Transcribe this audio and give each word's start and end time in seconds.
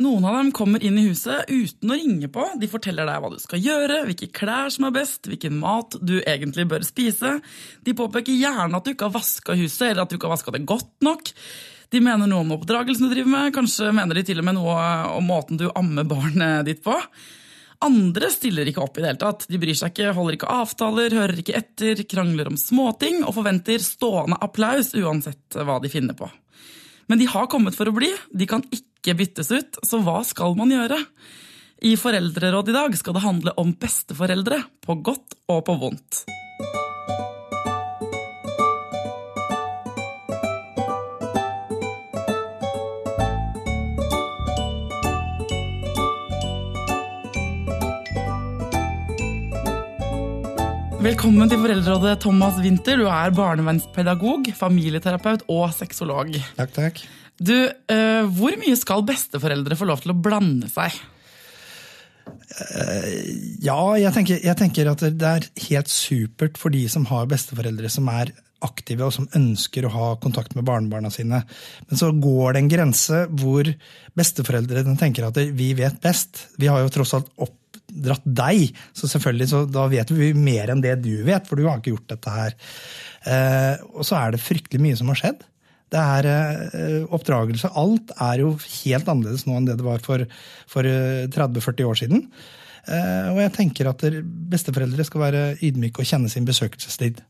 Noen 0.00 0.24
av 0.24 0.38
dem 0.38 0.52
kommer 0.56 0.80
inn 0.80 0.96
i 0.96 1.04
huset 1.04 1.50
uten 1.52 1.92
å 1.92 1.96
ringe 1.98 2.28
på. 2.32 2.46
De 2.56 2.68
forteller 2.70 3.04
deg 3.06 3.20
hva 3.20 3.28
du 3.34 3.36
skal 3.42 3.60
gjøre, 3.60 3.98
hvilke 4.08 4.30
klær 4.32 4.72
som 4.72 4.86
er 4.88 4.94
best, 4.96 5.28
hvilken 5.28 5.58
mat 5.60 5.98
du 6.00 6.14
egentlig 6.22 6.64
bør 6.70 6.86
spise. 6.86 7.34
De 7.84 7.94
påpeker 7.98 8.32
gjerne 8.32 8.78
at 8.78 8.88
du 8.88 8.94
ikke 8.94 9.10
har 9.10 9.18
vaska 9.18 9.56
huset, 9.60 9.90
eller 9.90 10.06
at 10.06 10.10
du 10.10 10.16
ikke 10.16 10.30
har 10.30 10.36
vaska 10.38 10.54
det 10.56 10.64
godt 10.70 10.94
nok. 11.04 11.34
De 11.92 12.00
mener 12.00 12.24
noe 12.24 12.40
om 12.40 12.56
oppdragelsen 12.56 13.04
du 13.04 13.12
driver 13.12 13.34
med, 13.34 13.52
kanskje 13.52 13.92
mener 13.92 14.16
de 14.16 14.24
til 14.24 14.40
og 14.40 14.48
med 14.48 14.56
noe 14.56 14.80
om 15.12 15.28
måten 15.28 15.60
du 15.60 15.68
ammer 15.76 16.08
barnet 16.08 16.64
ditt 16.70 16.80
på. 16.86 16.96
Andre 17.84 18.30
stiller 18.32 18.68
ikke 18.70 18.80
opp 18.80 18.96
i 18.96 19.02
det 19.02 19.10
hele 19.10 19.20
tatt. 19.20 19.44
De 19.50 19.60
bryr 19.60 19.76
seg 19.76 19.92
ikke, 19.92 20.14
holder 20.16 20.38
ikke 20.38 20.54
avtaler, 20.54 21.18
hører 21.18 21.42
ikke 21.42 21.58
etter, 21.58 22.00
krangler 22.08 22.48
om 22.48 22.56
småting 22.56 23.26
og 23.26 23.34
forventer 23.36 23.82
stående 23.82 24.38
applaus 24.40 24.94
uansett 24.96 25.60
hva 25.60 25.82
de 25.82 25.90
finner 25.92 26.16
på. 26.16 26.30
Men 27.10 27.20
de 27.20 27.30
har 27.30 27.48
kommet 27.50 27.76
for 27.78 27.90
å 27.90 27.94
bli, 27.96 28.10
de 28.30 28.48
kan 28.50 28.64
ikke 28.74 29.16
byttes 29.18 29.50
ut, 29.54 29.80
så 29.86 30.02
hva 30.04 30.20
skal 30.26 30.56
man 30.58 30.72
gjøre? 30.72 31.00
I 31.82 31.96
Foreldreråd 31.98 32.70
i 32.70 32.76
dag 32.76 32.94
skal 32.98 33.16
det 33.16 33.24
handle 33.24 33.56
om 33.58 33.74
besteforeldre, 33.74 34.60
på 34.86 35.00
godt 35.02 35.38
og 35.50 35.64
på 35.66 35.78
vondt. 35.80 36.22
Velkommen 51.02 51.50
til 51.50 51.58
Foreldrerådet, 51.58 52.20
Thomas 52.22 52.60
Winther. 52.62 53.00
Du 53.00 53.08
er 53.10 53.32
barnevernspedagog, 53.34 54.52
familieterapeut 54.54 55.40
og 55.50 55.72
sexolog. 55.74 56.28
Takk, 56.54 56.70
takk. 56.76 57.00
Du, 57.42 57.56
eh, 57.90 58.22
Hvor 58.22 58.54
mye 58.60 58.76
skal 58.78 59.02
besteforeldre 59.02 59.74
få 59.74 59.88
lov 59.88 60.04
til 60.04 60.12
å 60.12 60.20
blande 60.22 60.68
seg? 60.70 60.94
Ja, 63.66 63.80
jeg 63.98 64.12
tenker, 64.14 64.38
jeg 64.44 64.56
tenker 64.60 64.92
at 64.92 65.02
det 65.02 65.26
er 65.26 65.48
helt 65.66 65.90
supert 65.90 66.60
for 66.60 66.70
de 66.70 66.84
som 66.86 67.08
har 67.10 67.26
besteforeldre 67.26 67.90
som 67.90 68.06
er 68.12 68.30
aktive 68.62 69.08
og 69.08 69.12
som 69.16 69.26
ønsker 69.34 69.88
å 69.88 69.90
ha 69.90 70.12
kontakt 70.22 70.54
med 70.54 70.68
barnebarna 70.68 71.10
sine. 71.10 71.42
Men 71.88 71.98
så 71.98 72.12
går 72.14 72.54
det 72.54 72.62
en 72.62 72.70
grense 72.70 73.24
hvor 73.42 73.66
besteforeldrene 74.14 74.94
tenker 75.00 75.26
at 75.26 75.42
vi 75.50 75.72
vet 75.74 75.98
best. 76.04 76.46
Vi 76.62 76.70
har 76.70 76.78
jo 76.84 76.94
tross 76.94 77.16
alt 77.18 77.34
oppdratt 77.92 78.24
deg, 78.24 78.76
så 78.96 79.08
selvfølgelig 79.10 79.48
så 79.50 79.62
da 79.68 79.86
vet 79.92 80.10
vi 80.14 80.32
mer 80.34 80.72
enn 80.72 80.82
det 80.84 80.96
du 81.04 81.22
vet, 81.26 81.46
for 81.48 81.60
du 81.60 81.68
har 81.68 81.80
ikke 81.80 81.94
gjort 81.94 82.12
dette 82.14 82.34
her. 82.34 82.56
Eh, 83.28 83.74
og 83.92 84.06
så 84.08 84.18
er 84.18 84.32
det 84.32 84.42
fryktelig 84.42 84.82
mye 84.82 84.98
som 84.98 85.12
har 85.12 85.20
skjedd. 85.20 85.44
Det 85.92 86.00
er 86.00 86.28
eh, 86.30 86.98
oppdragelse. 87.12 87.72
Alt 87.76 88.14
er 88.16 88.42
jo 88.42 88.54
helt 88.56 89.12
annerledes 89.12 89.44
nå 89.46 89.58
enn 89.58 89.68
det 89.68 89.76
det 89.80 89.86
var 89.86 90.02
for, 90.04 90.24
for 90.70 90.88
eh, 90.88 91.28
30-40 91.32 91.90
år 91.90 92.00
siden. 92.00 92.24
Eh, 92.88 93.28
og 93.30 93.42
jeg 93.44 93.54
tenker 93.58 93.90
at 93.90 94.06
besteforeldre 94.52 95.04
skal 95.06 95.26
være 95.26 95.44
ydmyke 95.62 96.02
og 96.02 96.08
kjenne 96.08 96.32
sin 96.32 96.48
besøkelsestid. 96.48 97.20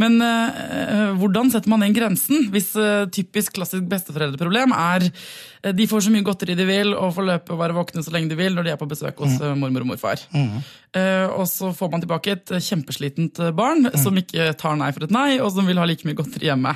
Men 0.00 0.18
eh, 0.24 1.12
hvordan 1.20 1.50
setter 1.52 1.70
man 1.72 1.84
den 1.84 1.94
grensen? 1.96 2.48
Hvis 2.52 2.72
eh, 2.80 3.04
typisk 3.12 3.54
klassisk 3.58 3.84
besteforeldreproblem 3.90 4.74
er 4.76 5.06
eh, 5.08 5.72
de 5.76 5.86
får 5.90 6.06
så 6.06 6.12
mye 6.14 6.26
godteri 6.26 6.56
de 6.58 6.66
vil 6.68 6.94
og 6.96 7.14
får 7.16 7.28
løpe 7.28 7.54
og 7.54 7.60
være 7.60 7.76
våkne 7.76 8.04
så 8.04 8.14
lenge 8.14 8.32
de 8.32 8.38
vil 8.38 8.56
når 8.56 8.68
de 8.68 8.74
er 8.74 8.80
på 8.80 8.88
besøk 8.90 9.20
hos 9.24 9.38
mm. 9.40 9.60
mormor 9.60 9.86
og 9.86 9.92
morfar. 9.92 10.24
Eh, 10.32 11.26
og 11.28 11.46
så 11.50 11.72
får 11.76 11.92
man 11.92 12.04
tilbake 12.04 12.36
et 12.36 12.54
kjempeslitent 12.58 13.40
barn 13.56 13.90
som 14.00 14.18
ikke 14.18 14.52
tar 14.60 14.76
nei 14.80 14.90
for 14.96 15.06
et 15.06 15.14
nei, 15.14 15.30
og 15.40 15.52
som 15.54 15.68
vil 15.68 15.80
ha 15.80 15.86
like 15.88 16.08
mye 16.08 16.18
godteri 16.18 16.50
hjemme. 16.50 16.74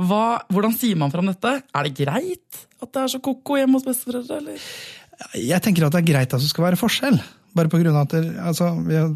Hva, 0.00 0.24
hvordan 0.52 0.74
sier 0.78 0.98
man 0.98 1.12
fra 1.12 1.22
om 1.24 1.30
dette? 1.30 1.58
Er 1.62 1.88
det 1.88 1.96
greit 1.98 2.66
at 2.82 2.90
det 2.90 3.04
er 3.04 3.12
så 3.12 3.22
ko-ko 3.22 3.60
hjemme 3.60 3.78
hos 3.78 3.86
besteforeldre? 3.86 4.40
Eller? 4.42 4.66
Jeg 5.38 5.62
tenker 5.62 5.86
at 5.86 5.94
det 5.94 6.02
er 6.02 6.10
greit 6.10 6.34
at 6.34 6.42
det 6.42 6.50
skal 6.50 6.70
være 6.70 6.80
forskjell. 6.80 7.18
Bare 7.56 7.70
på 7.70 7.80
grunn 7.82 7.94
av 7.94 8.06
at 8.06 8.14
det, 8.16 8.36
altså, 8.40 8.70
vi 8.86 8.96
har, 8.96 9.10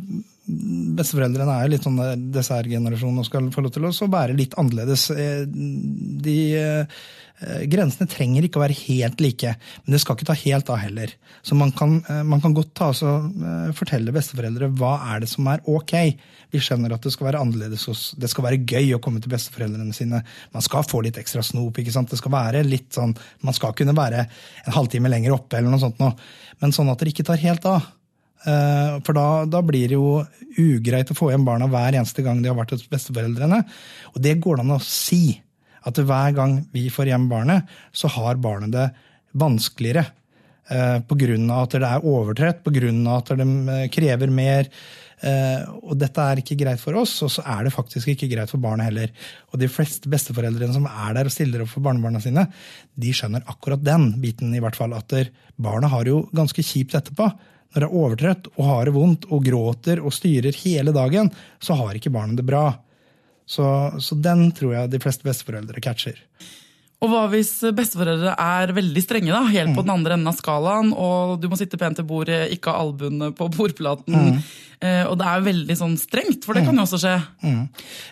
Besteforeldrene 0.46 1.58
er 1.58 1.70
litt 1.72 1.86
sånn 1.86 1.98
dessertgenerasjon 2.30 3.18
og 3.18 3.26
skal 3.26 3.48
få 3.54 3.64
lov 3.64 3.72
til 3.74 3.88
å 3.88 4.10
være 4.12 4.36
litt 4.38 4.54
annerledes. 4.60 5.08
Eh, 5.10 5.42
De 5.46 6.38
eh, 6.54 7.66
Grensene 7.68 8.08
trenger 8.08 8.46
ikke 8.46 8.56
å 8.56 8.62
være 8.62 8.76
helt 8.86 9.20
like, 9.20 9.50
men 9.84 9.92
det 9.92 10.00
skal 10.00 10.16
ikke 10.16 10.28
ta 10.30 10.36
helt 10.40 10.70
av 10.72 10.78
heller. 10.80 11.10
Så 11.44 11.58
man 11.58 11.72
kan, 11.76 11.98
eh, 12.08 12.22
man 12.24 12.40
kan 12.40 12.54
godt 12.56 12.72
ta 12.78 12.88
eh, 12.94 13.72
fortelle 13.76 14.14
besteforeldre 14.14 14.70
hva 14.78 14.94
er 15.12 15.20
det 15.20 15.28
som 15.28 15.46
er 15.52 15.60
ok. 15.68 15.92
Vi 16.54 16.62
skjønner 16.62 16.94
at 16.94 17.04
det 17.04 17.12
skal 17.12 17.28
være 17.28 17.42
annerledes, 17.42 17.84
og 17.90 18.22
det 18.22 18.30
skal 18.32 18.46
være 18.46 18.62
gøy 18.64 18.94
å 18.96 19.02
komme 19.02 19.20
til 19.20 19.34
besteforeldrene 19.34 19.92
sine. 19.92 20.22
Man 20.54 20.64
skal 20.64 20.86
få 20.88 21.02
litt 21.04 21.18
ekstra 21.20 21.42
snop. 21.44 21.76
ikke 21.76 21.92
sant? 21.92 22.08
Det 22.14 22.22
skal 22.22 22.32
være 22.32 22.64
litt 22.64 22.94
sånn, 22.96 23.16
Man 23.42 23.54
skal 23.54 23.74
kunne 23.74 23.96
være 23.96 24.26
en 24.66 24.72
halvtime 24.72 25.10
lenger 25.10 25.36
oppe, 25.36 25.58
eller 25.58 25.70
noe 25.70 25.82
sånt 25.82 25.98
nå. 25.98 26.14
men 26.60 26.72
sånn 26.72 26.88
at 26.88 26.98
det 26.98 27.12
ikke 27.12 27.26
tar 27.26 27.42
helt 27.42 27.66
av. 27.66 27.84
Eh, 28.44 28.98
For 29.06 29.16
da, 29.16 29.44
da 29.48 29.62
blir 29.64 29.88
det 29.88 29.96
jo 29.96 30.20
ugreit 30.60 31.10
å 31.12 31.16
få 31.16 31.30
hjem 31.32 31.46
barna 31.46 31.68
hver 31.70 31.96
eneste 31.96 32.24
gang 32.26 32.42
de 32.42 32.52
har 32.52 32.58
vært 32.58 32.76
hos 32.76 32.86
besteforeldrene. 32.90 33.62
Og 34.14 34.20
det 34.22 34.36
går 34.44 34.60
det 34.60 34.66
an 34.66 34.76
å 34.76 34.82
si. 34.84 35.40
At 35.86 35.98
hver 36.02 36.34
gang 36.34 36.60
vi 36.74 36.88
får 36.90 37.12
hjem 37.12 37.28
barnet, 37.30 37.66
så 37.94 38.10
har 38.10 38.40
barnet 38.42 38.74
det 38.74 38.90
vanskeligere. 39.38 40.08
Pga. 40.66 41.14
Grunn 41.14 41.50
av 41.54 41.68
at 41.68 41.76
det 41.78 41.86
er 41.86 42.06
overtrett, 42.10 42.64
av 42.66 43.18
at 43.20 43.28
de 43.38 43.46
eh, 43.70 43.88
krever 43.94 44.32
mer. 44.34 44.70
Eh, 45.22 45.62
Og 45.86 45.94
dette 45.96 46.20
er 46.20 46.42
ikke 46.42 46.58
greit 46.58 46.80
for 46.82 46.98
oss, 46.98 47.14
og 47.22 47.30
så 47.30 47.44
er 47.46 47.64
det 47.64 47.72
faktisk 47.72 48.10
ikke 48.12 48.28
greit 48.28 48.50
for 48.50 48.58
barnet 48.58 48.90
heller. 48.90 49.12
Og 49.52 49.60
de 49.62 49.68
fleste 49.70 50.10
besteforeldrene 50.10 50.74
som 50.74 50.88
er 50.90 51.14
der 51.14 51.30
og 51.30 51.32
stiller 51.34 51.62
opp 51.62 51.70
for 51.70 51.86
barnebarna 51.86 52.20
sine, 52.20 52.48
de 52.98 53.14
skjønner 53.14 53.46
akkurat 53.46 53.82
den 53.86 54.10
biten, 54.20 54.54
i 54.54 54.60
hvert 54.60 54.76
fall. 54.76 54.92
At 54.98 55.14
barna 55.56 55.88
har 55.92 56.04
jo 56.10 56.24
ganske 56.34 56.62
kjipt 56.66 56.98
etterpå. 56.98 57.30
Når 57.76 57.84
det 57.84 57.88
er 57.90 58.00
overtrøtt 58.00 58.46
og 58.54 58.68
har 58.70 58.88
det 58.88 58.96
vondt 58.96 59.26
og 59.28 59.42
gråter 59.44 60.00
og 60.00 60.14
styrer 60.16 60.56
hele 60.64 60.94
dagen, 60.96 61.28
så 61.60 61.76
har 61.76 61.98
ikke 61.98 62.12
barnet 62.14 62.40
det 62.40 62.46
bra. 62.48 62.70
Så, 63.46 63.66
så 64.00 64.16
den 64.16 64.48
tror 64.56 64.72
jeg 64.72 64.94
de 64.94 65.00
fleste 65.02 65.26
besteforeldre 65.26 65.82
catcher. 65.84 66.22
Og 67.04 67.10
hva 67.12 67.26
hvis 67.28 67.50
besteforeldre 67.76 68.32
er 68.40 68.72
veldig 68.72 69.02
strenge, 69.04 69.28
da, 69.28 69.42
helt 69.52 69.74
på 69.76 69.84
den 69.84 69.92
andre 69.92 70.16
enden 70.16 70.30
av 70.30 70.38
skalaen, 70.38 70.94
og 70.96 71.34
du 71.42 71.50
må 71.52 71.58
sitte 71.60 71.76
pent 71.76 72.00
til 72.00 72.06
bordet, 72.08 72.46
ikke 72.54 72.72
ha 72.72 72.86
albuene 72.86 73.28
på 73.36 73.50
bordplaten, 73.52 74.38
eh, 74.80 75.02
og 75.04 75.18
det 75.20 75.26
er 75.28 75.44
veldig 75.44 75.76
sånn 75.76 75.98
strengt, 76.00 76.48
for 76.48 76.56
det 76.56 76.64
kan 76.64 76.80
jo 76.80 76.86
også 76.86 77.02
skje. 77.02 77.12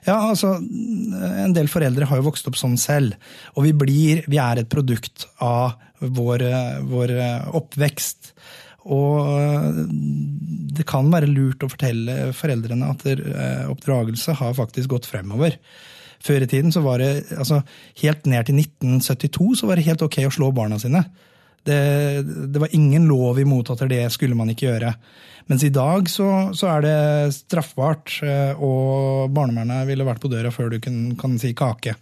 Ja, 0.04 0.19
altså, 0.19 0.58
En 0.60 1.56
del 1.56 1.72
foreldre 1.72 2.10
har 2.10 2.20
jo 2.20 2.28
vokst 2.28 2.53
opp 2.53 2.60
sånn 2.60 2.76
selv. 2.80 3.16
Og 3.56 3.64
vi, 3.64 3.72
blir, 3.72 4.20
vi 4.28 4.42
er 4.44 4.60
et 4.60 4.69
produkt 4.69 5.24
av 5.41 5.80
vår, 6.04 6.44
vår 6.84 7.16
oppvekst. 7.56 8.34
Og 8.84 9.84
det 10.75 10.84
kan 10.89 11.09
være 11.12 11.31
lurt 11.31 11.65
å 11.65 11.71
fortelle 11.72 12.33
foreldrene 12.37 12.91
at 12.93 13.05
eh, 13.15 13.67
oppdragelse 13.71 14.37
har 14.41 14.56
faktisk 14.59 14.93
gått 14.93 15.09
fremover. 15.09 15.56
Før 16.25 16.45
i 16.45 16.49
tiden 16.49 16.72
så 16.72 16.81
var 16.84 17.03
det, 17.03 17.27
altså 17.37 17.61
Helt 18.00 18.25
ned 18.31 18.49
til 18.49 18.61
1972 18.62 19.61
så 19.61 19.69
var 19.69 19.78
det 19.78 19.87
helt 19.89 20.05
ok 20.05 20.22
å 20.25 20.33
slå 20.33 20.50
barna 20.56 20.78
sine. 20.81 21.05
Det, 21.65 21.78
det 22.53 22.61
var 22.61 22.75
ingen 22.77 23.06
lov 23.09 23.39
imot 23.41 23.71
at 23.72 23.87
det 23.89 24.03
skulle 24.12 24.37
man 24.37 24.50
ikke 24.53 24.69
gjøre. 24.69 24.93
Mens 25.49 25.65
i 25.65 25.72
dag 25.72 26.09
så, 26.09 26.28
så 26.56 26.69
er 26.75 26.84
det 26.84 26.99
straffbart, 27.37 28.19
eh, 28.25 28.53
og 28.56 29.33
barnevernet 29.37 29.89
ville 29.89 30.06
vært 30.09 30.22
på 30.25 30.33
døra 30.33 30.53
før 30.53 30.72
du 30.75 30.81
kan, 30.84 30.99
kan 31.21 31.37
si 31.41 31.53
kake. 31.56 31.97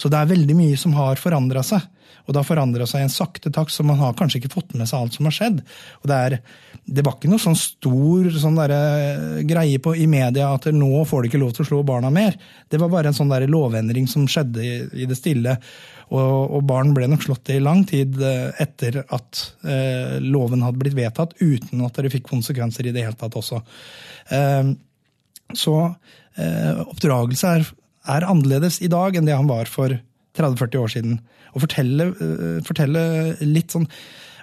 Så 0.00 0.10
det 0.10 0.18
er 0.18 0.30
veldig 0.30 0.56
mye 0.58 0.78
som 0.78 0.94
har 0.98 1.20
forandra 1.20 1.62
seg. 1.66 1.86
Og 2.30 2.34
det 2.34 2.44
har 2.44 2.46
forandra 2.46 2.86
seg 2.86 3.02
i 3.02 3.08
en 3.08 3.10
sakte 3.10 3.50
takt, 3.50 3.74
så 3.74 3.82
man 3.82 3.98
har 3.98 4.14
kanskje 4.14 4.38
ikke 4.38 4.52
fått 4.52 4.76
med 4.78 4.86
seg 4.86 5.00
alt 5.02 5.16
som 5.18 5.26
har 5.26 5.34
skjedd. 5.34 5.56
Og 5.98 6.04
det, 6.06 6.18
er, 6.26 6.36
det 6.86 7.02
var 7.02 7.16
ikke 7.16 7.30
noe 7.32 7.42
sånn 7.42 7.56
stor 7.58 8.28
sånn 8.38 8.58
der, 8.60 8.74
greie 9.50 9.80
på, 9.82 9.96
i 9.98 10.06
media 10.06 10.52
at 10.54 10.68
nå 10.70 11.02
får 11.10 11.24
du 11.24 11.28
ikke 11.30 11.40
lov 11.42 11.56
til 11.56 11.64
å 11.64 11.68
slå 11.72 11.80
barna 11.88 12.12
mer. 12.14 12.36
Det 12.70 12.78
var 12.78 12.92
bare 12.92 13.10
en 13.10 13.16
sånn 13.16 13.34
lovendring 13.50 14.06
som 14.06 14.28
skjedde 14.30 14.62
i, 14.62 14.76
i 15.02 15.08
det 15.10 15.18
stille. 15.18 15.56
Og, 16.14 16.54
og 16.54 16.62
barn 16.70 16.92
ble 16.94 17.08
nok 17.10 17.26
slått 17.26 17.50
i 17.50 17.58
lang 17.62 17.82
tid 17.90 18.20
eh, 18.22 18.62
etter 18.62 19.00
at 19.02 19.40
eh, 19.66 20.20
loven 20.22 20.62
hadde 20.62 20.78
blitt 20.82 20.94
vedtatt, 20.98 21.34
uten 21.42 21.82
at 21.86 21.98
det 21.98 22.12
fikk 22.14 22.28
konsekvenser 22.30 22.86
i 22.86 22.94
det 22.94 23.08
hele 23.08 23.18
tatt 23.18 23.34
også. 23.38 23.58
Eh, 24.38 24.70
så 25.58 25.76
eh, 26.38 26.78
oppdragelse 26.86 27.56
er, 27.58 27.66
er 28.14 28.28
annerledes 28.30 28.78
i 28.86 28.90
dag 28.90 29.18
enn 29.18 29.26
det 29.26 29.34
han 29.34 29.50
var 29.50 29.70
for 29.70 29.98
30-40 30.38 30.82
år 30.82 30.92
siden. 30.96 31.20
Og 31.54 31.64
fortelle, 31.66 32.10
eh, 32.14 32.58
fortelle 32.66 33.04
litt 33.46 33.76
sånn 33.76 33.88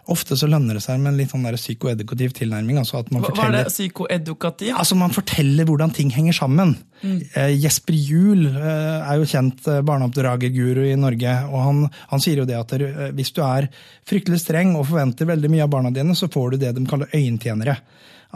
Ofte 0.08 0.38
så 0.40 0.48
lønner 0.48 0.78
det 0.78 0.82
seg 0.86 1.02
med 1.02 1.12
en 1.12 1.18
litt 1.20 1.34
sånn 1.34 1.44
der 1.44 1.58
psykoedukativ 1.60 2.32
tilnærming. 2.38 2.78
altså 2.80 3.02
at 3.02 3.10
man 3.12 3.26
Hva, 3.26 3.50
er 3.50 3.56
det 3.58 3.74
psykoedukativ? 3.74 4.72
Altså 4.80 4.96
Man 4.96 5.12
forteller 5.12 5.68
hvordan 5.68 5.92
ting 5.92 6.14
henger 6.16 6.38
sammen. 6.38 6.78
Eh, 7.04 7.52
Jesper 7.60 7.94
Juel 7.94 8.48
eh, 8.48 9.04
er 9.04 9.20
jo 9.20 9.28
kjent 9.28 9.68
eh, 9.68 9.82
barneoppdragerguru 9.84 10.86
i 10.88 10.96
Norge. 10.96 11.34
og 11.52 11.60
han, 11.66 11.84
han 12.14 12.24
sier 12.24 12.40
jo 12.40 12.48
det 12.48 12.56
at 12.56 12.72
hvis 13.18 13.34
du 13.36 13.44
er 13.44 13.68
fryktelig 14.08 14.40
streng 14.46 14.78
og 14.78 14.88
forventer 14.88 15.28
veldig 15.28 15.52
mye 15.52 15.68
av 15.68 15.76
barna 15.76 15.92
dine, 15.92 16.16
så 16.16 16.32
får 16.32 16.56
du 16.56 16.64
det 16.64 16.72
de 16.78 16.88
kaller 16.88 17.12
øyentjenere. 17.12 17.76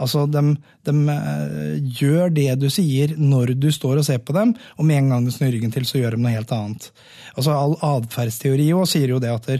Altså, 0.02 0.26
de, 0.30 0.42
de 0.88 0.94
eh, 1.14 1.80
gjør 2.02 2.32
det 2.34 2.48
du 2.60 2.68
sier 2.72 3.14
når 3.18 3.54
du 3.62 3.70
står 3.74 4.02
og 4.02 4.06
ser 4.08 4.22
på 4.22 4.36
dem, 4.36 4.54
og 4.76 4.88
med 4.88 5.02
en 5.02 5.12
gang 5.14 5.26
du 5.26 5.32
snur 5.34 5.52
ryggen 5.54 5.74
til, 5.74 5.86
så 5.88 6.02
gjør 6.02 6.16
de 6.16 6.22
noe 6.24 6.34
helt 6.34 6.54
annet. 6.54 6.88
Altså, 7.36 7.56
All 7.56 7.76
atferdsteori 7.94 8.70
sier 8.90 9.14
jo 9.14 9.20
det 9.22 9.32
at 9.32 9.52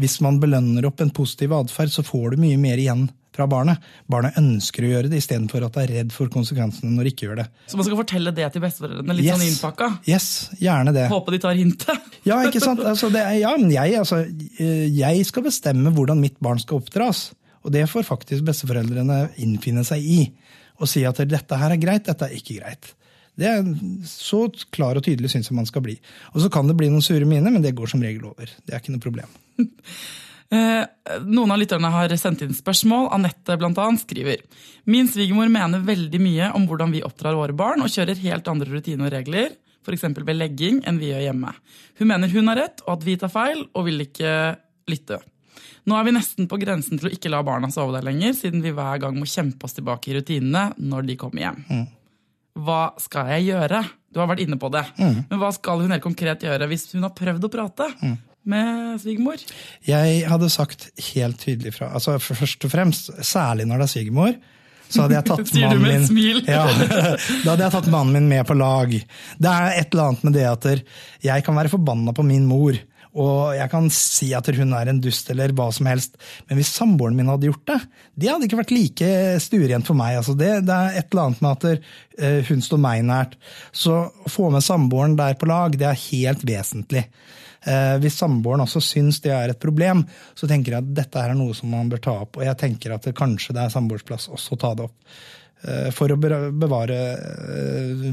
hvis 0.00 0.20
man 0.24 0.40
belønner 0.42 0.86
opp 0.88 1.02
en 1.04 1.14
positiv 1.14 1.54
atferd, 1.56 1.94
så 1.94 2.04
får 2.06 2.34
du 2.34 2.42
mye 2.44 2.60
mer 2.60 2.80
igjen 2.80 3.08
fra 3.34 3.46
barnet. 3.50 3.82
Barnet 4.10 4.38
ønsker 4.38 4.86
å 4.86 4.90
gjøre 4.92 5.10
det, 5.10 5.18
istedenfor 5.22 5.66
at 5.66 5.76
det 5.76 5.84
er 5.84 5.92
redd 5.98 6.14
for 6.14 6.30
konsekvensene 6.32 6.92
når 6.94 7.08
det 7.08 7.14
ikke 7.14 7.28
gjør 7.28 7.40
det. 7.42 7.46
Så 7.70 7.78
man 7.78 7.88
skal 7.88 7.98
fortelle 7.98 8.34
det 8.36 8.50
til 8.54 8.64
besteforeldrene? 8.64 9.16
Litt 9.18 9.28
yes. 9.28 9.36
sånn 9.36 9.46
innpakka? 9.48 9.88
Yes, 10.10 10.28
gjerne 10.62 10.94
det. 10.94 11.06
Håper 11.10 11.36
de 11.36 11.40
tar 11.42 11.58
hintet? 11.58 12.10
ja, 12.30 12.40
ikke 12.46 12.62
sant? 12.62 12.82
Altså, 12.86 13.10
er, 13.10 13.32
ja, 13.42 13.54
men 13.58 13.72
jeg, 13.74 13.96
altså, 14.02 14.22
eh, 14.62 14.84
jeg 14.94 15.26
skal 15.30 15.48
bestemme 15.48 15.94
hvordan 15.94 16.22
mitt 16.22 16.38
barn 16.44 16.62
skal 16.62 16.82
oppdras. 16.82 17.26
Og 17.64 17.72
det 17.72 17.86
får 17.90 18.06
faktisk 18.06 18.44
besteforeldrene 18.46 19.30
innfinne 19.42 19.84
seg 19.86 20.04
i. 20.04 20.20
Og 20.80 20.90
si 20.90 21.04
at 21.08 21.22
dette 21.28 21.58
her 21.58 21.72
er 21.72 21.80
greit, 21.80 22.06
dette 22.06 22.28
er 22.28 22.36
ikke 22.36 22.58
greit. 22.60 22.92
Det 23.34 23.48
er 23.50 23.62
Så 24.06 24.46
klar 24.70 24.98
og 24.98 25.04
tydelig 25.06 25.32
syns 25.32 25.50
jeg 25.50 25.56
man 25.56 25.66
skal 25.66 25.82
bli. 25.82 25.96
Og 26.34 26.44
så 26.44 26.50
kan 26.52 26.68
det 26.68 26.76
bli 26.78 26.90
noen 26.92 27.02
sure 27.02 27.26
miner, 27.26 27.50
men 27.50 27.62
det 27.64 27.74
går 27.74 27.90
som 27.90 28.02
regel 28.02 28.28
over. 28.30 28.50
Det 28.62 28.74
er 28.74 28.82
ikke 28.82 28.94
noe 28.94 29.08
problem. 29.08 29.40
Eh, 30.54 30.84
noen 31.24 31.50
av 31.50 31.58
lytterne 31.58 31.88
har 31.90 32.12
sendt 32.20 32.44
inn 32.44 32.52
spørsmål. 32.54 33.08
Anette 33.16 33.56
annet 33.56 34.02
skriver 34.02 34.42
Min 34.86 35.08
svigermor 35.10 35.48
mener 35.50 35.82
veldig 35.82 36.20
mye 36.20 36.50
om 36.54 36.66
hvordan 36.68 36.92
vi 36.94 37.00
oppdrar 37.02 37.34
våre 37.34 37.56
barn, 37.56 37.82
og 37.82 37.90
kjører 37.90 38.20
helt 38.22 38.50
andre 38.52 38.68
rutiner 38.68 39.08
og 39.08 39.14
regler, 39.16 39.56
f.eks. 39.82 40.04
ved 40.20 40.36
legging, 40.36 40.82
enn 40.86 41.00
vi 41.00 41.10
gjør 41.10 41.24
hjemme. 41.26 41.54
Hun 41.98 42.10
mener 42.12 42.30
hun 42.30 42.52
har 42.52 42.60
rett, 42.60 42.84
og 42.84 42.98
at 42.98 43.06
vi 43.08 43.16
tar 43.18 43.32
feil, 43.32 43.64
og 43.72 43.88
vil 43.88 44.04
ikke 44.04 44.34
lytte. 44.92 45.18
Nå 45.84 45.96
er 45.98 46.06
vi 46.06 46.14
nesten 46.16 46.48
på 46.48 46.58
grensen 46.60 47.00
til 47.00 47.10
å 47.10 47.12
ikke 47.12 47.32
la 47.32 47.42
barna 47.44 47.68
sove 47.72 47.92
der 47.96 48.06
lenger, 48.06 48.32
siden 48.38 48.64
vi 48.64 48.72
hver 48.72 49.02
gang 49.02 49.18
må 49.18 49.28
kjempe 49.28 49.68
oss 49.68 49.76
tilbake 49.76 50.10
i 50.10 50.18
rutinene 50.18 50.70
når 50.80 51.10
de 51.10 51.18
kommer 51.20 51.44
hjem. 51.44 51.64
Mm. 51.68 51.84
Hva 52.64 52.82
skal 53.02 53.32
jeg 53.34 53.50
gjøre? 53.50 53.82
Du 54.14 54.22
har 54.22 54.30
vært 54.30 54.44
inne 54.46 54.56
på 54.60 54.70
det. 54.72 54.84
Mm. 54.96 55.24
Men 55.28 55.42
hva 55.42 55.50
skal 55.52 55.82
hun 55.82 55.92
helt 55.92 56.04
konkret 56.04 56.46
gjøre 56.46 56.70
hvis 56.70 56.86
hun 56.94 57.04
har 57.04 57.12
prøvd 57.18 57.48
å 57.48 57.52
prate? 57.52 57.90
Mm 58.00 58.16
med 58.44 59.00
svigermor? 59.02 59.40
Jeg 59.84 60.24
hadde 60.28 60.50
sagt 60.52 60.88
helt 61.12 61.40
tydelig 61.40 61.74
fra. 61.78 61.90
altså 61.96 62.18
Først 62.22 62.66
og 62.66 62.72
fremst, 62.72 63.10
særlig 63.24 63.66
når 63.68 63.80
det 63.80 63.86
er 63.86 63.92
svigermor, 63.94 64.34
så 64.88 65.04
hadde 65.04 65.16
jeg 65.16 65.26
tatt 65.30 65.52
mannen 65.56 65.84
min 65.84 66.08
smil? 66.08 66.42
ja, 66.46 66.64
Da 67.44 67.54
hadde 67.54 67.64
jeg 67.64 67.74
tatt 67.78 67.92
mannen 67.92 68.18
min 68.18 68.30
med 68.30 68.44
på 68.48 68.56
lag. 68.58 68.92
Det 68.92 69.54
er 69.54 69.78
et 69.80 69.94
eller 69.94 70.10
annet 70.10 70.26
med 70.28 70.36
det 70.36 70.48
at 70.50 70.68
jeg 71.24 71.46
kan 71.46 71.58
være 71.58 71.72
forbanna 71.72 72.16
på 72.16 72.26
min 72.26 72.44
mor. 72.48 72.76
Og 73.14 73.54
jeg 73.54 73.70
kan 73.70 73.86
si 73.94 74.32
at 74.34 74.48
hun 74.56 74.74
er 74.74 74.90
en 74.90 74.98
dust 75.02 75.28
eller 75.30 75.54
hva 75.54 75.68
som 75.74 75.86
helst, 75.86 76.16
men 76.48 76.58
hvis 76.58 76.72
samboeren 76.74 77.14
min 77.18 77.30
hadde 77.30 77.46
gjort 77.46 77.68
det, 77.70 77.78
det 78.18 78.32
hadde 78.32 78.48
ikke 78.48 78.58
vært 78.58 78.74
like 78.74 79.12
stuerent 79.44 79.86
for 79.86 79.98
meg. 79.98 80.18
Altså 80.18 80.34
det, 80.38 80.50
det, 80.66 80.74
er 80.74 80.98
et 80.98 81.14
eller 81.14 81.28
annet 81.28 81.44
med 81.44 81.52
at 81.54 81.86
eh, 82.18 82.40
hun 82.50 82.64
står 82.64 82.82
meg 82.82 83.04
nært. 83.06 83.38
Så 83.70 83.94
å 83.94 84.34
få 84.34 84.50
med 84.54 84.66
samboeren 84.66 85.14
der 85.20 85.38
på 85.38 85.48
lag, 85.50 85.78
det 85.78 85.86
er 85.86 86.04
helt 86.08 86.42
vesentlig. 86.48 87.04
Eh, 87.64 87.94
hvis 88.02 88.18
samboeren 88.18 88.64
også 88.66 88.82
syns 88.82 89.22
det 89.24 89.32
er 89.32 89.54
et 89.54 89.62
problem, 89.62 90.02
så 90.34 90.50
tenker 90.50 90.74
jeg 90.74 90.84
at 90.84 90.90
dette 90.98 91.22
er 91.22 91.38
noe 91.38 91.54
som 91.56 91.70
man 91.72 91.92
bør 91.92 92.02
ta 92.02 92.18
opp. 92.26 92.40
Og 92.40 92.48
jeg 92.48 92.58
tenker 92.60 92.96
at 92.96 93.06
det 93.06 93.14
kanskje 93.16 93.54
det 93.56 93.62
er 93.62 93.76
samboersplass 93.76 94.28
også 94.34 94.58
å 94.58 94.60
ta 94.66 94.74
det 94.74 94.88
opp. 94.90 94.98
Eh, 95.64 95.88
for 95.96 96.12
å 96.12 96.16
bevare 96.18 96.96
eh, 97.16 98.08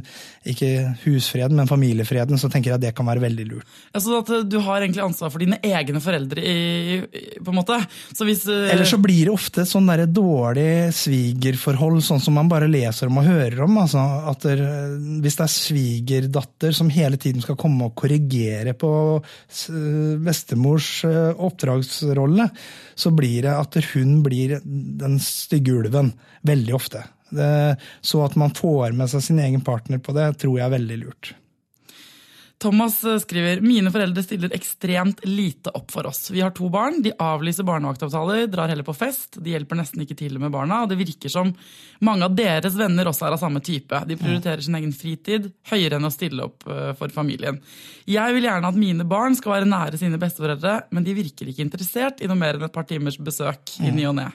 ikke 0.51 0.69
husfreden, 1.03 1.57
men 1.59 1.67
familiefreden, 1.67 2.39
så 2.39 2.47
tenker 2.51 2.71
jeg 2.71 2.79
at 2.79 2.85
det 2.85 2.93
kan 2.95 3.09
være 3.09 3.23
veldig 3.25 3.47
lurt. 3.49 3.73
Så 3.91 4.21
at 4.21 4.31
Du 4.47 4.57
har 4.63 4.79
egentlig 4.79 5.03
ansvar 5.03 5.33
for 5.33 5.43
dine 5.43 5.59
egne 5.59 5.99
foreldre, 6.03 6.39
i, 6.39 7.35
på 7.43 7.51
en 7.51 7.59
måte? 7.59 7.81
Så 8.15 8.27
hvis, 8.27 8.45
Eller 8.47 8.87
så 8.87 9.01
blir 9.03 9.27
det 9.27 9.35
ofte 9.35 9.65
sånn 9.67 9.89
der 9.91 10.05
dårlig 10.07 10.93
svigerforhold, 10.95 11.99
sånn 12.05 12.23
som 12.23 12.39
man 12.39 12.51
bare 12.51 12.71
leser 12.71 13.11
om 13.11 13.19
og 13.19 13.27
hører 13.27 13.65
om. 13.67 13.81
Altså 13.83 14.05
at 14.31 14.47
der, 14.47 14.63
Hvis 15.23 15.39
det 15.41 15.47
er 15.47 15.55
svigerdatter 15.57 16.75
som 16.77 16.91
hele 16.93 17.19
tiden 17.19 17.43
skal 17.43 17.59
komme 17.59 17.89
og 17.89 17.97
korrigere 17.99 18.77
på 18.79 18.93
bestemors 20.23 21.01
oppdragsrolle, 21.03 22.47
så 22.95 23.11
blir 23.15 23.43
det 23.43 23.55
at 23.59 23.81
hun 23.91 24.21
blir 24.23 24.61
den 24.63 25.19
stygge 25.19 25.81
ulven 25.81 26.15
veldig 26.47 26.77
ofte. 26.77 27.09
Det, 27.31 27.51
så 28.05 28.25
at 28.25 28.37
man 28.39 28.55
får 28.55 28.97
med 28.97 29.11
seg 29.11 29.23
sin 29.25 29.39
egen 29.43 29.63
partner 29.65 30.01
på 30.03 30.15
det, 30.17 30.33
tror 30.41 30.59
jeg 30.59 30.67
er 30.67 30.75
veldig 30.77 30.99
lurt. 31.05 31.35
Thomas 32.61 33.03
eh, 33.03 33.17
skriver 33.17 33.61
mine 33.61 33.89
foreldre 33.91 34.21
stiller 34.23 34.53
ekstremt 34.53 35.23
lite 35.25 35.71
opp 35.73 35.91
for 35.91 36.05
oss. 36.05 36.29
Vi 36.31 36.41
har 36.41 36.53
to 36.53 36.69
barn, 36.69 36.99
de 37.01 37.13
avlyser 37.17 37.65
barnevaktavtaler, 37.65 38.45
drar 38.51 38.69
heller 38.69 38.85
på 38.85 38.93
fest. 38.93 39.39
De 39.41 39.55
hjelper 39.55 39.79
nesten 39.79 40.03
ikke 40.05 40.17
til 40.19 40.37
med 40.39 40.53
barna, 40.53 40.83
og 40.83 40.91
det 40.91 40.99
virker 40.99 41.31
som 41.33 41.49
mange 42.05 42.27
av 42.27 42.35
deres 42.37 42.77
venner 42.77 43.09
også 43.09 43.27
er 43.27 43.37
av 43.37 43.41
samme 43.41 43.63
type. 43.65 44.03
De 44.05 44.17
prioriterer 44.19 44.61
sin 44.61 44.77
egen 44.77 44.93
fritid 44.93 45.49
høyere 45.71 45.97
enn 45.97 46.05
å 46.05 46.13
stille 46.13 46.45
opp 46.51 46.67
eh, 46.69 46.91
for 46.99 47.13
familien. 47.13 47.57
Jeg 48.09 48.37
vil 48.37 48.45
gjerne 48.45 48.69
at 48.69 48.77
mine 48.77 49.09
barn 49.09 49.37
skal 49.39 49.57
være 49.57 49.71
nære 49.71 50.01
sine 50.01 50.21
besteforeldre, 50.21 50.77
men 50.93 51.07
de 51.07 51.17
virker 51.17 51.49
ikke 51.49 51.65
interessert 51.65 52.21
i 52.21 52.29
noe 52.29 52.37
mer 52.37 52.59
enn 52.59 52.69
et 52.69 52.77
par 52.77 52.85
timers 52.89 53.17
besøk 53.17 53.79
i 53.81 53.89
ny 53.89 54.05
og 54.11 54.19
ne. 54.21 54.29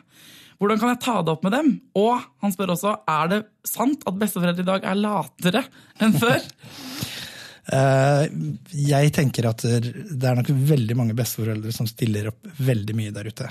Hvordan 0.57 0.81
kan 0.81 0.95
jeg 0.95 1.03
ta 1.05 1.19
det 1.21 1.35
opp 1.35 1.45
med 1.45 1.53
dem? 1.57 1.71
Og 2.01 2.17
han 2.43 2.55
spør 2.55 2.75
også 2.77 2.95
er 3.13 3.33
det 3.33 3.43
sant 3.67 4.07
at 4.09 4.19
besteforeldre 4.21 4.65
i 4.65 4.71
dag 4.71 4.89
er 4.89 5.01
latere 5.03 5.67
enn 6.01 6.17
før. 6.17 6.41
Eh, 7.67 8.25
jeg 8.79 9.11
tenker 9.11 9.49
at 9.49 9.65
det 9.67 10.23
er 10.23 10.37
nok 10.39 10.53
veldig 10.69 10.95
mange 10.99 11.17
besteforeldre 11.19 11.73
som 11.75 11.89
stiller 11.91 12.29
opp 12.31 12.47
veldig 12.63 12.95
mye 12.95 13.15
der 13.15 13.27
ute. 13.27 13.49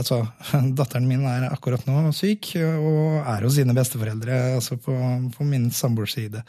Altså, 0.00 0.22
Datteren 0.78 1.08
min 1.08 1.26
er 1.28 1.50
akkurat 1.50 1.84
nå 1.88 2.14
syk 2.16 2.54
og 2.62 3.20
er 3.20 3.44
hos 3.44 3.58
sine 3.58 3.76
besteforeldre, 3.76 4.38
altså 4.56 4.80
på, 4.80 4.96
på 5.36 5.48
min 5.48 5.68
samboers 5.76 6.16
side. 6.16 6.40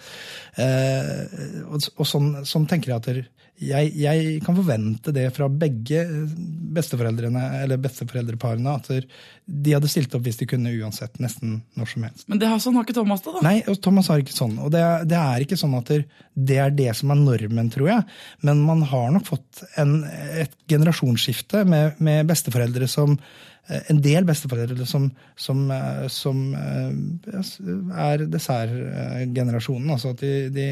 Eh, 0.56 1.66
og, 1.68 1.84
og 1.98 2.08
sånn, 2.08 2.32
sånn, 2.48 2.70
tenker 2.72 2.94
jeg 2.94 3.02
at 3.02 3.12
jeg, 3.62 3.92
jeg, 4.02 4.40
kan 4.46 4.58
forvente 4.58 5.14
det 5.14 5.28
fra 5.36 5.48
begge 5.50 6.02
besteforeldrene 6.76 7.44
eller 7.62 7.82
besteforeldreparene. 7.82 8.74
At 8.74 8.90
de 9.46 9.76
hadde 9.76 9.92
stilt 9.92 10.14
opp 10.18 10.26
hvis 10.26 10.40
de 10.40 10.48
kunne 10.50 10.74
uansett. 10.74 11.20
Nesten 11.22 11.60
når 11.78 11.92
som 11.94 12.08
helst. 12.08 12.26
Men 12.32 12.42
det 12.42 12.50
har, 12.50 12.62
sånn 12.64 12.80
har 12.80 12.88
ikke 12.88 12.98
Thomas 12.98 13.22
det, 13.26 13.36
da? 13.36 13.44
Nei, 13.46 13.58
Thomas 13.84 14.10
har 14.12 14.24
ikke 14.24 14.36
sånn. 14.36 14.58
Og 14.64 14.74
det, 14.74 14.82
det 15.12 15.20
er 15.20 15.46
ikke 15.46 15.60
sånn 15.60 15.78
at 15.78 15.94
det 16.34 16.58
er 16.64 16.74
det 16.76 16.90
som 16.98 17.14
er 17.14 17.20
normen, 17.20 17.70
tror 17.74 17.90
jeg. 17.92 18.04
Men 18.48 18.64
man 18.66 18.84
har 18.88 19.12
nok 19.12 19.28
fått 19.28 19.64
en, 19.82 20.02
et 20.42 20.54
generasjonsskifte 20.72 21.66
med, 21.68 22.00
med 22.04 22.30
besteforeldre 22.32 22.88
som 22.92 23.18
Eh, 23.70 23.82
en 23.94 24.00
del 24.02 24.26
besteforeldre 24.26 24.86
som, 24.90 25.06
som, 25.38 25.60
eh, 25.72 26.06
som 26.10 26.40
eh, 26.58 27.42
er 28.06 28.24
dessertgenerasjonen. 28.32 29.92
Altså 29.94 30.16
at 30.16 30.24
de, 30.24 30.34
de, 30.54 30.68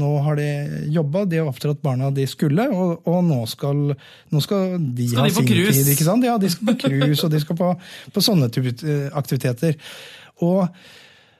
nå 0.00 0.10
har 0.26 0.38
de 0.38 0.48
jobba, 0.92 1.24
de 1.30 1.40
har 1.40 1.48
oppdratt 1.50 1.80
barna 1.84 2.10
de 2.14 2.26
skulle, 2.30 2.68
og, 2.70 3.06
og 3.10 3.22
nå, 3.26 3.40
skal, 3.50 3.86
nå, 3.94 4.42
skal, 4.44 4.76
de 4.76 5.08
skal 5.10 5.24
ha 5.24 5.30
de 5.30 5.38
sin 5.38 5.48
krus? 5.48 5.72
tid. 5.78 5.94
ikke 5.94 6.08
sant? 6.10 6.28
Ja, 6.28 6.36
de 6.40 6.52
skal 6.52 6.70
på 6.70 6.76
cruise, 6.84 7.22
og 7.24 7.32
de 7.32 7.40
skal 7.42 7.58
på, 7.58 7.72
på 8.12 8.26
sånne 8.28 8.50
aktiviteter. 9.16 9.80
Og 10.44 10.68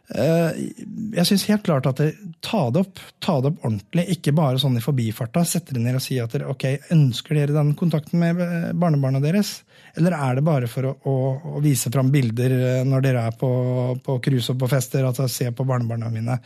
jeg 0.04 1.24
syns 1.24 1.46
helt 1.48 1.62
klart 1.64 1.86
at 1.88 2.00
det, 2.02 2.10
ta, 2.44 2.66
det 2.70 2.82
opp, 2.84 2.98
ta 3.24 3.38
det 3.40 3.54
opp 3.54 3.62
ordentlig, 3.64 4.04
ikke 4.12 4.34
bare 4.36 4.60
sånn 4.60 4.76
i 4.76 4.82
forbifarta. 4.84 5.44
Sette 5.48 5.72
dere 5.72 5.86
ned 5.86 5.96
og 5.96 6.04
si 6.04 6.18
at 6.20 6.34
dere, 6.34 6.50
ok, 6.52 6.66
ønsker 6.92 7.38
dere 7.38 7.56
den 7.56 7.72
kontakten 7.78 8.20
med 8.20 8.42
barnebarna 8.76 9.22
deres? 9.24 9.62
Eller 9.96 10.16
er 10.18 10.36
det 10.36 10.44
bare 10.44 10.68
for 10.68 10.90
å, 10.90 10.94
å, 11.08 11.16
å 11.56 11.64
vise 11.64 11.92
fram 11.94 12.12
bilder 12.12 12.56
eh, 12.58 12.84
når 12.86 13.06
dere 13.06 13.26
er 13.30 13.36
på, 13.40 14.18
cruise 14.24 14.52
og 14.52 14.60
på 14.60 14.70
fester? 14.70 15.06
Altså 15.08 15.28
se 15.30 15.48
på 15.54 15.66
barnebarna 15.68 16.12
mine. 16.12 16.38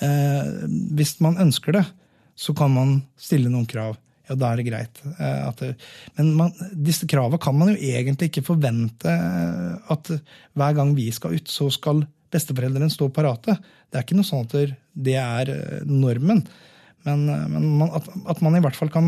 Eh, 0.00 0.52
hvis 0.96 1.18
man 1.24 1.38
ønsker 1.42 1.76
det, 1.76 1.84
så 2.34 2.54
kan 2.56 2.72
man 2.74 2.94
stille 3.20 3.52
noen 3.52 3.68
krav. 3.70 3.98
Ja, 4.30 4.36
da 4.38 4.52
er 4.52 4.60
det 4.60 4.68
greit. 4.68 5.02
Eh, 5.10 5.50
det, 5.60 5.74
men 6.16 6.32
man, 6.38 6.54
disse 6.72 7.08
kravene 7.10 7.40
kan 7.42 7.56
man 7.58 7.72
jo 7.72 7.90
egentlig 7.92 8.30
ikke 8.30 8.46
forvente 8.46 9.12
eh, 9.12 9.92
at 9.92 10.12
hver 10.56 10.76
gang 10.78 10.94
vi 10.96 11.10
skal 11.14 11.36
ut, 11.36 11.50
så 11.50 11.68
skal 11.74 12.04
besteforeldrene 12.32 12.90
står 12.92 13.12
parate. 13.14 13.56
Det 13.90 13.98
er 13.98 14.06
ikke 14.06 14.18
noe 14.18 14.28
sånn 14.28 14.46
at 14.46 14.74
det 15.08 15.16
er 15.20 15.52
eh, 15.54 15.86
normen. 15.86 16.44
Men, 17.08 17.24
men 17.26 17.68
man, 17.80 17.92
at, 17.96 18.08
at, 18.28 18.42
man 18.44 18.58
i 18.58 18.60
hvert 18.60 18.76
fall 18.76 18.90
kan, 18.92 19.06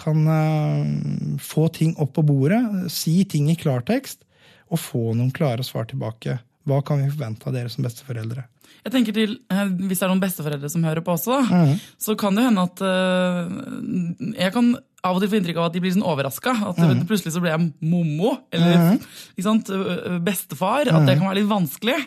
kan 0.00 0.24
uh, 0.26 1.36
få 1.38 1.68
ting 1.74 1.92
opp 2.02 2.16
på 2.16 2.24
bordet, 2.26 2.58
si 2.90 3.20
ting 3.30 3.46
i 3.52 3.58
klartekst, 3.58 4.24
og 4.68 4.82
få 4.82 5.02
noen 5.12 5.30
klare 5.34 5.62
svar 5.64 5.86
tilbake. 5.88 6.40
Hva 6.68 6.80
kan 6.84 7.00
vi 7.00 7.12
forvente 7.12 7.46
av 7.48 7.54
dere 7.54 7.70
som 7.72 7.86
besteforeldre? 7.86 8.42
Jeg 8.84 8.94
tenker 8.94 9.16
til, 9.16 9.38
eh, 9.50 9.64
Hvis 9.88 10.00
det 10.00 10.06
er 10.06 10.12
noen 10.12 10.22
besteforeldre 10.22 10.70
som 10.72 10.84
hører 10.86 11.04
på 11.04 11.14
også, 11.16 11.40
da, 11.42 11.64
så 12.00 12.16
kan 12.18 12.38
det 12.38 12.46
hende 12.46 12.66
at 12.68 12.84
eh, 12.84 14.36
Jeg 14.38 14.54
kan 14.56 14.76
av 15.06 15.14
og 15.14 15.22
til 15.22 15.30
få 15.30 15.38
inntrykk 15.38 15.60
av 15.60 15.68
at 15.68 15.76
de 15.76 15.80
blir 15.82 15.92
sånn 15.94 16.06
overraska. 16.10 16.52
At 16.72 16.80
mm. 16.82 17.04
plutselig 17.06 17.30
så 17.36 17.40
blir 17.40 17.52
jeg 17.54 17.68
mommo, 17.86 18.32
eller 18.50 18.96
ikke 18.98 19.44
sant, 19.46 19.70
bestefar. 20.26 20.90
At 20.90 21.06
det 21.06 21.14
kan 21.20 21.28
være 21.28 21.38
litt 21.38 21.52
vanskelig. 21.52 22.00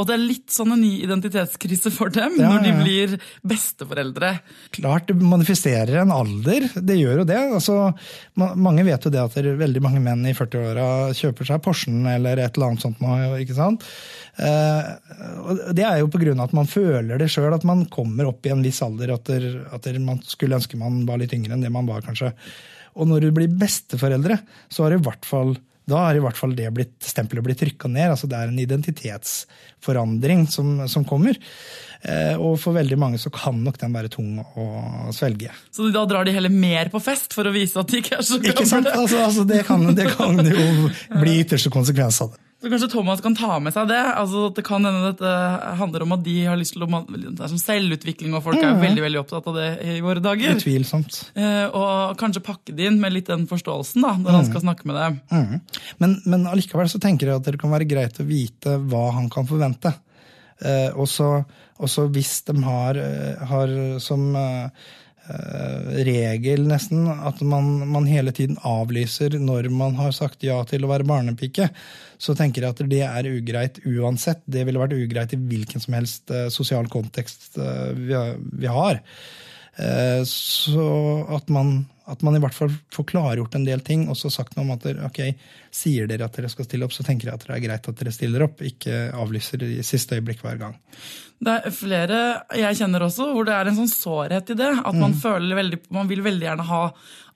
Og 0.00 0.08
det 0.08 0.14
er 0.14 0.22
litt 0.22 0.52
sånn 0.52 0.72
en 0.74 0.80
ny 0.82 0.92
identitetskrise 1.04 1.92
for 1.94 2.12
dem 2.12 2.38
Ja, 2.40 2.48
når 2.54 2.64
de 2.64 2.72
blir 2.80 3.14
besteforeldre. 3.46 4.32
Klart 4.74 5.10
det 5.10 5.16
manifesterer 5.18 6.00
en 6.02 6.14
alder, 6.14 6.68
det 6.74 6.96
gjør 6.98 7.22
jo 7.22 7.28
det. 7.28 7.40
Altså, 7.58 7.76
mange 8.36 8.86
vet 8.88 9.06
jo 9.06 9.12
det 9.12 9.22
at 9.22 9.36
det 9.36 9.52
er 9.52 9.60
veldig 9.60 9.84
mange 9.84 10.02
menn 10.04 10.24
i 10.28 10.34
40-åra 10.36 10.86
kjøper 11.18 11.50
seg 11.52 11.62
Porschen 11.64 12.06
eller 12.08 12.40
et 12.40 12.56
eller 12.56 12.72
annet 12.72 12.86
sånt 12.86 13.02
ikke 13.42 13.56
sant. 13.56 13.84
Det 14.32 14.52
og 15.42 15.60
det 15.76 15.84
er 16.02 16.06
jo 16.06 16.12
pga. 16.12 16.36
at 16.44 16.54
man 16.56 16.70
føler 16.70 17.18
det 17.20 17.30
sjøl, 17.32 17.52
at 17.54 17.66
man 17.68 17.86
kommer 17.92 18.28
opp 18.28 18.46
i 18.46 18.52
en 18.54 18.62
viss 18.64 18.82
alder. 18.84 19.14
At, 19.14 19.26
der, 19.30 19.66
at 19.72 19.86
der 19.86 19.98
man 20.02 20.22
skulle 20.26 20.58
ønske 20.58 20.80
man 20.80 21.04
var 21.08 21.22
litt 21.22 21.34
yngre 21.36 21.56
enn 21.56 21.64
det 21.64 21.72
man 21.72 21.88
var, 21.88 22.04
kanskje. 22.04 22.34
Og 22.98 23.08
når 23.08 23.26
du 23.26 23.34
blir 23.36 23.52
besteforeldre, 23.60 24.42
så 24.68 24.86
har 24.86 24.96
i 24.96 25.02
hvert 25.02 25.28
fall 25.28 25.56
da 25.88 25.98
har 25.98 26.14
i 26.14 26.20
hvert 26.22 26.38
fall 26.38 26.52
det 26.54 26.68
blitt, 26.74 26.94
stempelet 27.02 27.42
blitt 27.42 27.58
trykka 27.58 27.88
ned. 27.90 28.12
altså 28.12 28.28
Det 28.30 28.38
er 28.38 28.50
en 28.52 28.60
identitetsforandring 28.62 30.44
som, 30.50 30.76
som 30.88 31.02
kommer. 31.04 31.34
Eh, 32.02 32.38
og 32.38 32.54
for 32.62 32.76
veldig 32.76 32.98
mange 32.98 33.18
så 33.18 33.32
kan 33.34 33.58
nok 33.64 33.80
den 33.80 33.96
være 33.96 34.12
tung 34.12 34.38
å 34.42 34.66
svelge. 35.14 35.50
Så 35.74 35.90
da 35.94 36.04
drar 36.06 36.28
de 36.28 36.36
heller 36.36 36.54
mer 36.54 36.92
på 36.92 37.02
fest 37.02 37.34
for 37.34 37.50
å 37.50 37.54
vise 37.54 37.78
at 37.82 37.90
de 37.90 38.02
ikke 38.02 38.20
er 38.20 38.26
så 38.26 38.38
Ikke 38.38 38.66
sant? 38.68 38.90
Altså, 38.94 39.24
altså 39.26 39.46
det, 39.48 39.64
kan, 39.66 39.84
det 39.98 40.06
kan 40.14 40.38
jo 40.38 40.88
bli 41.18 41.40
ytterste 41.42 41.74
konsekvens 41.74 42.22
av 42.22 42.34
det. 42.36 42.42
Så 42.62 42.70
kanskje 42.70 42.88
Thomas 42.92 43.20
kan 43.20 43.34
ta 43.34 43.56
med 43.58 43.74
seg 43.74 43.88
det. 43.90 43.98
altså 43.98 44.44
at 44.46 44.58
Det 44.58 44.62
kan 44.66 44.84
hende 44.86 45.08
dette 45.08 45.30
handler 45.80 46.04
om 46.04 46.14
at 46.14 46.22
de 46.22 46.36
har 46.46 46.58
lyst 46.60 46.76
til 46.76 46.84
å 46.86 47.00
Det 47.08 47.32
er 47.42 47.50
som 47.50 47.58
selvutvikling, 47.58 48.36
og 48.38 48.44
folk 48.44 48.62
er 48.62 48.78
veldig 48.78 49.02
veldig 49.02 49.20
opptatt 49.24 49.48
av 49.50 49.58
det 49.58 49.70
i 49.82 49.96
våre 50.04 50.22
dager. 50.22 50.54
Utvilsomt. 50.60 51.18
Eh, 51.34 51.66
og 51.66 52.14
kanskje 52.20 52.44
pakke 52.46 52.76
det 52.78 52.86
inn 52.86 53.00
med 53.02 53.16
litt 53.16 53.32
den 53.32 53.48
forståelsen 53.50 54.06
da, 54.06 54.14
når 54.20 54.38
han 54.38 54.46
skal 54.46 54.62
snakke 54.62 54.86
med 54.86 55.00
dem. 55.00 55.18
Mm. 55.32 55.82
Men, 55.98 56.16
men 56.22 56.46
allikevel 56.52 56.90
så 56.92 57.02
tenker 57.02 57.32
jeg 57.32 57.42
at 57.42 57.50
det 57.50 57.58
kan 57.58 57.74
være 57.74 57.90
greit 57.90 58.22
å 58.22 58.28
vite 58.28 58.78
hva 58.78 59.08
han 59.18 59.26
kan 59.32 59.48
forvente. 59.50 59.96
Eh, 60.62 60.90
også, 60.94 61.32
også 61.82 62.06
hvis 62.14 62.44
de 62.46 62.56
har, 62.62 62.98
eh, 63.02 63.42
har 63.50 63.74
som 64.02 64.28
eh, 64.38 64.90
regel 66.06 66.64
nesten 66.66 67.06
at 67.06 67.40
man, 67.46 67.68
man 67.88 68.08
hele 68.10 68.32
tiden 68.34 68.56
avlyser 68.66 69.36
når 69.38 69.68
man 69.70 69.94
har 69.94 70.14
sagt 70.16 70.42
ja 70.42 70.56
til 70.66 70.82
å 70.82 70.90
være 70.90 71.06
barnepike, 71.06 71.68
så 72.22 72.34
tenker 72.38 72.64
jeg 72.64 72.74
at 72.74 72.82
det 72.90 73.02
er 73.06 73.30
ugreit 73.30 73.80
uansett. 73.86 74.42
Det 74.46 74.66
ville 74.66 74.82
vært 74.82 74.96
ugreit 74.98 75.34
i 75.34 75.40
hvilken 75.40 75.82
som 75.82 75.96
helst 75.98 76.30
eh, 76.34 76.48
sosial 76.54 76.90
kontekst 76.90 77.56
eh, 77.58 77.88
vi, 77.98 78.18
vi 78.64 78.70
har. 78.70 79.00
Eh, 79.78 80.20
Så 80.28 80.84
at 81.32 81.48
man, 81.48 81.86
at 82.06 82.22
man 82.22 82.36
i 82.36 82.40
hvert 82.42 82.54
fall 82.56 82.70
får 82.92 83.06
klargjort 83.08 83.54
en 83.56 83.64
del 83.64 83.80
ting, 83.80 84.08
og 84.10 84.16
så 84.18 84.30
sagt 84.32 84.56
noe 84.56 84.66
om 84.66 84.74
at 84.74 84.84
dere, 84.84 85.06
ok, 85.08 85.20
sier 85.72 86.06
dere 86.10 86.26
at 86.28 86.36
dere 86.36 86.50
skal 86.52 86.66
stille 86.68 86.84
opp, 86.84 86.92
så 86.92 87.04
tenker 87.06 87.30
jeg 87.30 87.38
at 87.38 87.46
det 87.46 87.54
er 87.56 87.64
greit 87.64 87.88
at 87.88 87.98
dere 88.02 88.12
stiller 88.12 88.44
opp, 88.44 88.60
ikke 88.60 89.06
avlyser 89.16 89.64
i 89.64 89.82
siste 89.86 90.18
øyeblikk 90.18 90.42
hver 90.44 90.60
gang. 90.60 90.76
Det 91.42 91.56
er 91.56 91.74
flere 91.74 92.18
jeg 92.54 92.76
kjenner 92.78 93.02
også, 93.08 93.32
hvor 93.34 93.48
det 93.48 93.54
er 93.56 93.70
en 93.70 93.80
sånn 93.80 93.90
sårhet 93.90 94.52
i 94.54 94.58
det. 94.60 94.70
At 94.84 94.94
man 94.94 95.16
føler 95.18 95.58
veldig, 95.58 95.80
man 95.90 96.06
vil 96.10 96.22
veldig 96.22 96.46
gjerne 96.46 96.68
ha 96.68 96.82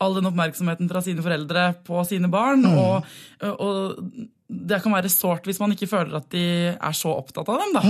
all 0.05 0.15
den 0.15 0.29
oppmerksomheten 0.29 0.91
fra 0.93 1.01
sine 1.03 1.25
foreldre 1.25 1.65
på 1.89 2.05
sine 2.07 2.29
barn. 2.31 2.63
Og, 2.69 3.09
og 3.57 4.05
det 4.47 4.79
kan 4.85 4.95
være 4.95 5.11
sårt 5.11 5.49
hvis 5.49 5.59
man 5.59 5.75
ikke 5.75 5.89
føler 5.91 6.21
at 6.21 6.29
de 6.31 6.45
er 6.77 6.95
så 6.95 7.17
opptatt 7.17 7.49
av 7.51 7.65
dem. 7.65 7.75
da. 7.75 7.83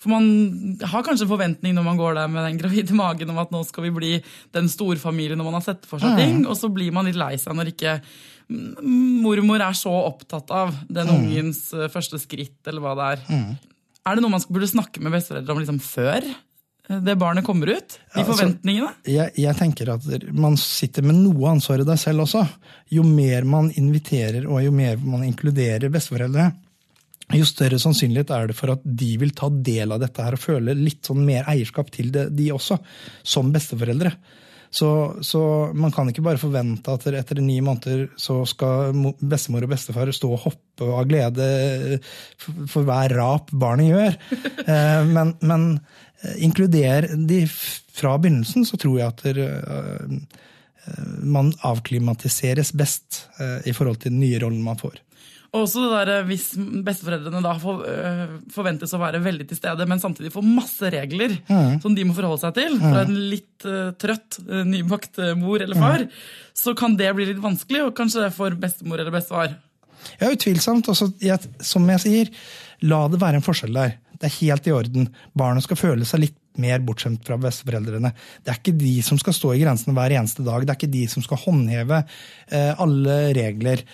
For 0.00 0.08
man 0.08 0.78
har 0.80 1.04
kanskje 1.04 1.26
en 1.26 1.32
forventning 1.34 1.74
når 1.76 1.84
man 1.84 1.98
går 2.00 2.14
der 2.16 2.28
med 2.32 2.46
den 2.48 2.58
gravide 2.60 2.94
magen 2.96 3.30
om 3.34 3.40
at 3.42 3.50
nå 3.52 3.60
skal 3.68 3.84
vi 3.84 3.92
bli 3.92 4.12
den 4.56 4.68
storfamilien 4.72 5.36
når 5.36 5.48
man 5.50 5.58
har 5.58 5.66
sett 5.66 5.84
for 5.88 6.00
seg 6.00 6.16
ting, 6.16 6.38
og 6.48 6.56
så 6.56 6.70
blir 6.72 6.94
man 6.96 7.04
litt 7.08 7.18
lei 7.20 7.34
seg 7.40 7.52
når 7.58 7.74
ikke 7.74 7.98
mm, 8.48 8.78
mormor 9.26 9.60
er 9.60 9.76
så 9.76 9.92
opptatt 10.06 10.54
av 10.56 10.72
den 10.88 11.10
ungens 11.12 11.66
eh, 11.76 11.90
første 11.92 12.20
skritt, 12.22 12.56
eller 12.66 12.80
hva 12.84 12.94
det 12.96 13.10
er. 13.10 13.26
Er 14.08 14.16
det 14.16 14.24
noe 14.24 14.32
man 14.32 14.46
burde 14.48 14.70
snakke 14.72 15.02
med 15.04 15.12
besteforeldre 15.12 15.52
om 15.52 15.60
liksom 15.60 15.82
før 15.84 16.24
eh, 16.24 17.02
det 17.04 17.18
barnet 17.20 17.44
kommer 17.44 17.74
ut? 17.76 17.98
De 18.00 18.24
forventningene? 18.24 18.24
altså- 18.24 18.38
forventningene? 18.40 18.94
Jeg, 19.04 19.36
jeg 19.44 19.58
tenker 19.60 19.92
at 19.98 20.08
man 20.32 20.56
sitter 20.56 21.04
med 21.04 21.20
noe 21.20 21.52
ansvar 21.52 21.84
i 21.84 21.88
deg 21.92 22.00
selv 22.00 22.24
også. 22.24 22.46
Jo 22.96 23.04
mer 23.04 23.44
man 23.44 23.68
inviterer 23.76 24.48
og 24.48 24.64
jo 24.64 24.72
mer 24.72 24.96
man 25.04 25.28
inkluderer 25.28 25.92
besteforeldre, 25.92 26.48
jo 27.38 27.46
større 27.48 27.78
sannsynlighet 27.80 28.32
er 28.34 28.50
det 28.50 28.58
for 28.58 28.74
at 28.74 28.84
de 28.84 29.14
vil 29.20 29.32
ta 29.36 29.50
del 29.50 29.94
av 29.94 30.02
dette 30.02 30.24
her 30.24 30.36
og 30.36 30.42
føle 30.42 30.76
litt 30.78 31.06
sånn 31.06 31.22
mer 31.26 31.48
eierskap 31.50 31.92
til 31.94 32.10
det, 32.14 32.28
de 32.34 32.50
også, 32.54 32.80
som 33.22 33.52
besteforeldre. 33.54 34.14
Så, 34.70 35.16
så 35.26 35.42
man 35.74 35.90
kan 35.90 36.08
ikke 36.10 36.22
bare 36.22 36.38
forvente 36.38 36.92
at 36.94 37.06
etter 37.10 37.40
ni 37.42 37.56
måneder 37.64 38.06
så 38.20 38.44
skal 38.46 38.94
bestemor 39.18 39.66
og 39.66 39.72
bestefar 39.72 40.12
stå 40.14 40.30
og 40.30 40.44
hoppe 40.44 40.86
av 40.94 41.08
glede 41.10 41.48
for, 42.38 42.84
hver 42.86 43.16
rap 43.18 43.50
barnet 43.50 43.90
gjør. 43.90 44.20
Eh, 44.70 45.02
men, 45.08 45.32
men 45.42 45.62
eh, 46.22 46.36
inkluder 46.44 47.08
de 47.26 47.40
fra 47.48 48.12
begynnelsen, 48.20 48.66
så 48.68 48.78
tror 48.78 48.98
jeg 49.00 49.08
at 49.08 49.22
der, 49.24 49.40
eh, 49.40 50.42
man 51.26 51.50
avklimatiseres 51.66 52.70
best 52.76 53.24
i 53.66 53.72
forhold 53.74 53.98
til 54.02 54.12
den 54.12 54.20
nye 54.22 54.38
rollen 54.42 54.62
man 54.62 54.78
får. 54.78 55.00
Og 55.50 55.64
også 55.64 55.82
det 55.82 56.06
der, 56.06 56.26
Hvis 56.28 56.52
besteforeldrene 56.86 57.42
da 57.42 57.54
for, 57.58 57.82
øh, 57.82 58.36
forventes 58.54 58.92
å 58.94 59.00
være 59.02 59.22
veldig 59.24 59.48
til 59.50 59.58
stede, 59.58 59.86
men 59.90 60.02
samtidig 60.02 60.30
får 60.34 60.46
masse 60.46 60.92
regler 60.94 61.34
som 61.82 61.96
de 61.96 62.04
må 62.06 62.14
forholde 62.14 62.44
seg 62.44 62.54
til 62.60 62.76
fra 62.78 63.02
en 63.02 63.16
litt 63.32 63.66
øh, 63.66 63.90
trøtt 63.98 64.38
øh, 64.46 64.62
nybakt 64.68 65.18
mor 65.40 65.62
eller 65.62 65.78
far, 65.78 66.06
så 66.54 66.74
kan 66.78 66.94
det 66.98 67.10
bli 67.16 67.26
litt 67.32 67.42
vanskelig, 67.42 67.82
og 67.88 67.96
kanskje 67.98 68.30
for 68.34 68.54
bestemor 68.62 69.02
eller 69.02 69.14
bestefar. 69.14 69.56
Ja, 70.20 70.30
utvilsomt. 70.30 70.88
Også, 70.88 71.10
jeg, 71.22 71.50
som 71.64 71.88
jeg 71.92 72.04
sier, 72.04 72.30
la 72.86 73.02
det 73.10 73.20
være 73.20 73.40
en 73.40 73.44
forskjell 73.44 73.74
der. 73.76 73.98
Det 74.20 74.28
er 74.28 74.38
helt 74.38 74.68
i 74.68 74.74
orden. 74.76 75.08
Barnet 75.36 75.64
skal 75.64 75.80
føle 75.80 76.06
seg 76.08 76.26
litt 76.26 76.39
mer 76.58 76.82
bortskjemt 76.84 77.24
fra 77.26 77.38
besteforeldrene. 77.40 78.12
Det 78.42 78.52
er 78.52 78.58
ikke 78.58 78.76
de 78.78 78.92
som 79.06 79.18
skal 79.20 79.36
stå 79.36 79.52
i 79.54 79.62
grensene 79.62 79.94
hver 79.96 80.14
eneste 80.18 80.44
dag. 80.46 80.64
Det 80.64 80.74
er 80.74 80.78
ikke 80.78 80.92
de 80.92 81.04
som 81.10 81.24
skal 81.24 81.42
håndheve 81.44 82.02
eh, 82.02 82.72
alle 82.82 83.18
regler. 83.36 83.84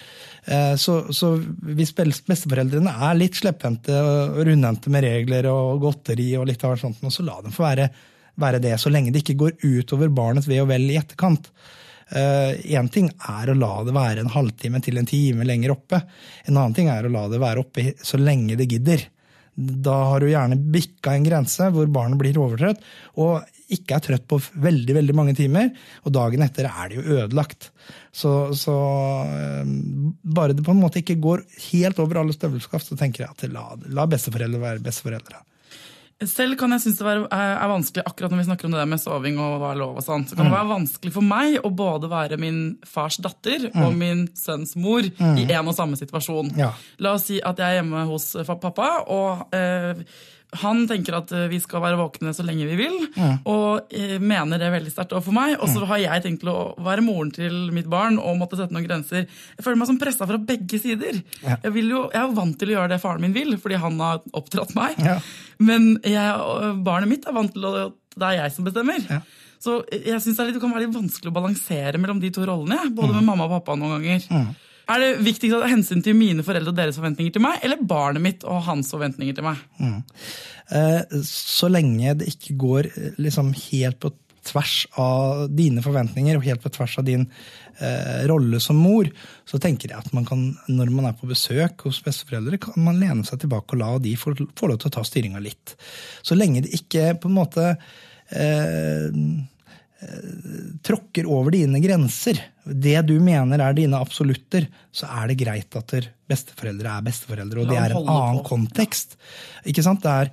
Eh, 0.44 0.74
så, 0.80 0.98
så 1.14 1.34
hvis 1.36 1.94
besteforeldrene 1.96 2.92
er 3.08 3.18
litt 3.18 3.38
slepphendte 3.38 3.96
og 4.00 4.42
rundhendte 4.48 4.92
med 4.92 5.06
regler 5.06 5.50
og 5.52 5.82
godteri, 5.84 6.30
og 6.40 6.48
litt 6.50 6.64
av 6.66 6.78
sånt, 6.80 7.02
så 7.12 7.26
la 7.26 7.40
dem 7.44 7.54
få 7.54 7.66
være, 7.66 7.90
være 8.40 8.62
det, 8.64 8.76
så 8.80 8.92
lenge 8.92 9.12
det 9.12 9.24
ikke 9.24 9.40
går 9.42 9.58
utover 9.64 10.12
barnets 10.14 10.48
ve 10.50 10.62
og 10.62 10.70
vel 10.72 10.88
i 10.90 11.00
etterkant. 11.00 11.50
Én 12.06 12.86
ting 12.94 13.08
er 13.10 13.50
å 13.50 13.56
la 13.58 13.80
det 13.82 13.90
være 13.96 14.22
en 14.22 14.30
halvtime 14.30 14.78
til 14.78 15.00
en 15.00 15.08
time 15.10 15.42
lenger 15.42 15.72
oppe. 15.74 15.98
En 16.46 16.54
annen 16.54 16.76
ting 16.76 16.86
er 16.92 17.02
å 17.02 17.10
la 17.10 17.24
det 17.32 17.40
være 17.42 17.64
oppe 17.64 17.88
så 17.98 18.20
lenge 18.20 18.54
det 18.60 18.68
gidder. 18.70 19.02
Da 19.56 19.96
har 20.12 20.20
du 20.20 20.28
gjerne 20.28 20.58
bikka 20.72 21.14
en 21.16 21.26
grense 21.26 21.68
hvor 21.72 21.88
barnet 21.92 22.20
blir 22.20 22.36
overtrøtt 22.40 22.82
og 23.22 23.46
ikke 23.72 23.96
er 23.96 24.04
trøtt 24.04 24.26
på 24.30 24.38
veldig 24.62 24.94
veldig 24.94 25.14
mange 25.16 25.34
timer, 25.34 25.72
og 26.06 26.14
dagen 26.14 26.44
etter 26.44 26.68
er 26.68 26.90
det 26.90 27.00
jo 27.00 27.16
ødelagt. 27.16 27.70
Så, 28.14 28.52
så 28.54 28.76
eh, 29.26 29.72
bare 30.22 30.54
det 30.54 30.62
på 30.66 30.74
en 30.74 30.82
måte 30.84 31.02
ikke 31.02 31.18
går 31.22 31.42
helt 31.72 31.98
over 32.02 32.20
alle 32.20 32.36
støvelskaft, 32.36 32.86
så 32.86 32.98
tenker 33.00 33.24
jeg 33.24 33.34
at 33.34 33.46
la, 33.50 33.66
la 33.90 34.06
besteforeldre 34.10 34.62
være 34.62 34.84
besteforeldre. 34.86 35.42
Selv 36.24 36.56
kan 36.56 36.72
jeg 36.72 36.80
synes 36.80 36.96
det 36.96 37.08
er, 37.12 37.24
er 37.28 37.68
vanskelig, 37.68 38.02
akkurat 38.08 38.32
når 38.32 38.38
vi 38.40 38.44
snakker 38.46 38.66
om 38.68 38.72
det 38.72 38.78
der 38.80 38.88
med 38.88 39.00
soving 39.02 39.40
og 39.42 39.58
hva 39.60 39.72
er 39.74 39.80
lov 39.82 39.98
og 40.00 40.04
sånn, 40.06 40.22
så 40.24 40.38
kan 40.38 40.48
det 40.48 40.54
være 40.54 40.70
vanskelig 40.70 41.12
for 41.12 41.28
meg 41.28 41.58
å 41.60 41.70
både 41.76 42.08
være 42.08 42.38
min 42.40 42.60
fars 42.88 43.18
datter 43.20 43.66
og 43.74 43.90
min 43.98 44.22
sønns 44.32 44.72
mor 44.80 45.04
i 45.04 45.44
en 45.44 45.68
og 45.68 45.76
samme 45.76 45.98
situasjon. 46.00 46.54
Ja. 46.56 46.70
La 47.04 47.12
oss 47.18 47.28
si 47.28 47.36
at 47.36 47.60
jeg 47.60 47.68
er 47.68 47.82
hjemme 47.82 48.06
hos 48.08 48.30
pappa, 48.48 48.88
og 49.12 49.52
eh, 49.56 50.00
han 50.54 50.86
tenker 50.88 51.16
at 51.18 51.32
eh, 51.34 51.48
vi 51.50 51.58
skal 51.60 51.82
være 51.82 51.98
våkne 51.98 52.32
så 52.32 52.44
lenge 52.46 52.64
vi 52.68 52.76
vil, 52.78 52.94
og 53.50 53.90
eh, 53.92 54.16
mener 54.22 54.58
det 54.62 54.70
veldig 54.72 54.92
sterkt 54.92 55.12
overfor 55.12 55.34
meg. 55.36 55.56
Og 55.60 55.68
så 55.68 55.84
har 55.90 55.98
jeg 55.98 56.22
tenkt 56.24 56.40
til 56.44 56.50
å 56.52 56.74
være 56.86 57.02
moren 57.04 57.32
til 57.34 57.70
mitt 57.74 57.88
barn 57.92 58.18
og 58.22 58.38
måtte 58.38 58.56
sette 58.56 58.72
noen 58.72 58.86
grenser. 58.86 59.26
Jeg 59.26 59.64
føler 59.66 59.76
meg 59.82 59.90
som 59.90 59.98
pressa 59.98 60.26
fra 60.30 60.38
begge 60.38 60.78
sider. 60.80 61.18
Ja. 61.42 61.56
Jeg, 61.64 61.72
vil 61.74 61.90
jo, 61.90 62.04
jeg 62.12 62.20
er 62.22 62.28
jo 62.28 62.36
vant 62.38 62.58
til 62.60 62.70
å 62.72 62.76
gjøre 62.78 62.92
det 62.94 63.00
faren 63.02 63.20
min 63.26 63.34
vil, 63.36 63.56
fordi 63.58 63.80
han 63.82 63.98
har 64.00 64.22
oppdratt 64.32 64.74
meg. 64.78 64.96
Ja. 65.02 65.18
Men 65.58 65.96
jeg, 66.06 66.78
barnet 66.86 67.10
mitt 67.10 67.26
er 67.28 67.36
vant 67.36 67.52
til 67.56 67.66
at 67.72 67.96
det 68.16 68.30
er 68.30 68.38
jeg 68.44 68.54
som 68.56 68.64
bestemmer. 68.64 69.02
Ja. 69.10 69.20
Så 69.60 69.80
jeg 69.90 70.20
synes 70.22 70.36
det, 70.38 70.44
litt, 70.50 70.56
det 70.56 70.62
kan 70.62 70.72
være 70.72 70.86
litt 70.86 70.94
vanskelig 70.94 71.32
å 71.32 71.34
balansere 71.36 71.98
mellom 72.00 72.20
de 72.22 72.30
to 72.32 72.44
rollene. 72.46 72.86
Både 72.94 73.12
Mm. 73.12 73.18
med 73.18 73.24
mamma 73.32 73.44
og 73.48 73.54
pappa 73.58 73.74
noen 73.76 73.98
ganger. 73.98 74.54
Er 74.86 75.02
det 75.02 75.24
viktigst 75.26 75.56
ta 75.56 75.66
hensyn 75.66 76.02
til 76.04 76.14
mine 76.14 76.44
foreldre 76.46 76.70
og 76.70 76.78
deres 76.78 76.98
forventninger 76.98 77.34
til 77.34 77.42
meg, 77.42 77.58
eller 77.66 77.80
barnet 77.82 78.22
mitt 78.22 78.44
og 78.46 78.62
hans 78.68 78.92
forventninger 78.94 79.34
til 79.34 79.46
meg? 79.48 79.64
Eh, 80.70 81.18
Så 81.26 81.70
lenge 81.72 82.14
det 82.20 82.28
ikke 82.36 82.54
går 82.60 82.88
eh, 82.92 83.18
liksom 83.18 83.50
helt 83.70 83.98
på 84.02 84.12
tvers 84.46 84.76
av 85.02 85.48
dine 85.50 85.82
forventninger 85.82 86.38
og 86.38 86.44
helt 86.46 86.62
på 86.62 86.70
tvers 86.70 86.92
av 87.00 87.06
din 87.08 87.24
eh, 87.80 88.22
rolle 88.30 88.60
som 88.62 88.78
mor, 88.78 89.08
så 89.42 89.58
tenker 89.58 89.90
jeg 89.90 89.98
at 89.98 90.12
man 90.14 90.26
kan, 90.28 90.44
når 90.70 90.92
man 90.94 91.08
er 91.10 91.16
på 91.18 91.26
besøk 91.26 91.82
hos 91.88 91.98
besteforeldre, 92.06 92.60
kan 92.62 92.78
man 92.86 93.00
lene 93.02 93.26
seg 93.26 93.42
tilbake 93.42 93.74
og 93.74 93.82
la 93.82 93.90
de 94.02 94.14
få, 94.14 94.36
få 94.54 94.70
lov 94.70 94.78
til 94.78 94.92
å 94.92 94.96
ta 95.00 95.02
styringa 95.06 95.42
litt. 95.42 95.74
Så 96.22 96.38
lenge 96.38 96.62
det 96.62 96.76
ikke 96.78 97.16
på 97.18 97.26
en 97.26 97.38
måte 97.40 97.72
eh, 98.30 99.10
tråkker 100.84 101.26
over 101.30 101.54
dine 101.54 101.80
grenser, 101.80 102.38
det 102.66 102.98
du 103.08 103.14
mener 103.22 103.62
er 103.62 103.76
dine 103.76 103.98
absolutter, 103.98 104.66
så 104.92 105.08
er 105.08 105.30
det 105.30 105.38
greit 105.40 105.78
at 105.78 105.94
besteforeldre 106.28 106.92
er 106.98 107.06
besteforeldre, 107.06 107.62
og 107.62 107.70
det 107.70 107.78
er 107.80 107.94
en 107.94 108.10
annen 108.12 108.42
kontekst. 108.46 109.16
Ikke 109.64 109.84
sant? 109.86 110.04
Er, 110.04 110.32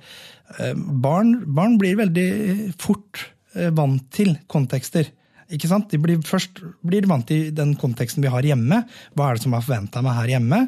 eh, 0.58 0.74
barn, 0.74 1.36
barn, 1.46 1.78
blir 1.80 1.96
veldig 2.00 2.74
fort 2.80 3.24
eh, 3.54 3.70
vant 3.74 4.04
til 4.14 4.34
kontekster. 4.50 5.08
Ikke 5.52 5.68
sant? 5.68 5.90
De 5.92 5.98
blir, 6.00 6.20
først 6.24 6.62
blir 6.86 7.06
vant 7.10 7.26
til 7.28 7.50
den 7.54 7.74
konteksten 7.80 8.24
vi 8.24 8.32
har 8.32 8.46
hjemme. 8.46 8.80
Hva 9.12 9.28
er 9.28 9.36
det 9.36 9.44
som 9.44 9.56
er 9.56 9.64
forventa 9.64 10.02
meg 10.04 10.16
her 10.18 10.32
hjemme? 10.36 10.60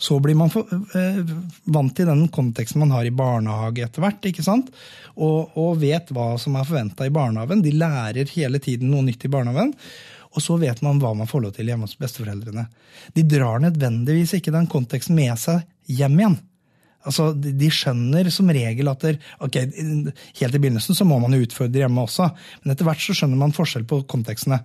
Så 0.00 0.16
blir 0.24 0.38
man 0.38 0.52
for, 0.52 0.68
eh, 0.96 1.20
vant 1.64 1.94
til 1.96 2.08
den 2.08 2.24
konteksten 2.32 2.80
man 2.80 2.94
har 2.96 3.04
i 3.08 3.14
barnehage 3.14 3.84
etter 3.84 4.04
hvert. 4.04 4.24
ikke 4.24 4.44
sant? 4.44 4.72
Og, 5.16 5.52
og 5.56 5.80
vet 5.82 6.08
hva 6.14 6.38
som 6.40 6.56
er 6.56 6.68
forventa 6.68 7.06
i 7.06 7.12
barnehagen. 7.12 7.62
De 7.62 7.74
lærer 7.76 8.32
hele 8.36 8.62
tiden 8.62 8.90
noe 8.90 9.04
nytt 9.04 9.24
i 9.24 9.32
barnehagen. 9.32 9.74
Og 10.32 10.40
så 10.40 10.56
vet 10.56 10.80
man 10.84 11.00
hva 11.00 11.12
man 11.16 11.28
får 11.28 11.44
lov 11.44 11.52
til 11.56 11.68
hjemme 11.68 11.84
hos 11.84 11.98
besteforeldrene. 12.00 12.66
De 13.12 13.26
drar 13.28 13.60
nødvendigvis 13.60 14.38
ikke 14.38 14.54
den 14.54 14.70
konteksten 14.70 15.18
med 15.18 15.36
seg 15.40 15.66
hjem 15.92 16.16
igjen. 16.18 16.38
Altså, 17.08 17.30
De 17.34 17.70
skjønner 17.72 18.30
som 18.32 18.50
regel 18.52 18.90
at 18.92 19.06
der, 19.06 19.18
ok, 19.42 19.58
Helt 20.38 20.54
i 20.54 20.60
begynnelsen 20.60 20.96
så 20.98 21.06
må 21.08 21.18
man 21.22 21.34
jo 21.34 21.42
utfordre 21.46 21.82
hjemme 21.82 22.04
også, 22.04 22.28
men 22.62 22.74
etter 22.74 22.86
hvert 22.86 23.02
så 23.02 23.16
skjønner 23.16 23.40
man 23.40 23.54
forskjell 23.56 23.86
på 23.88 24.04
kontekstene. 24.10 24.62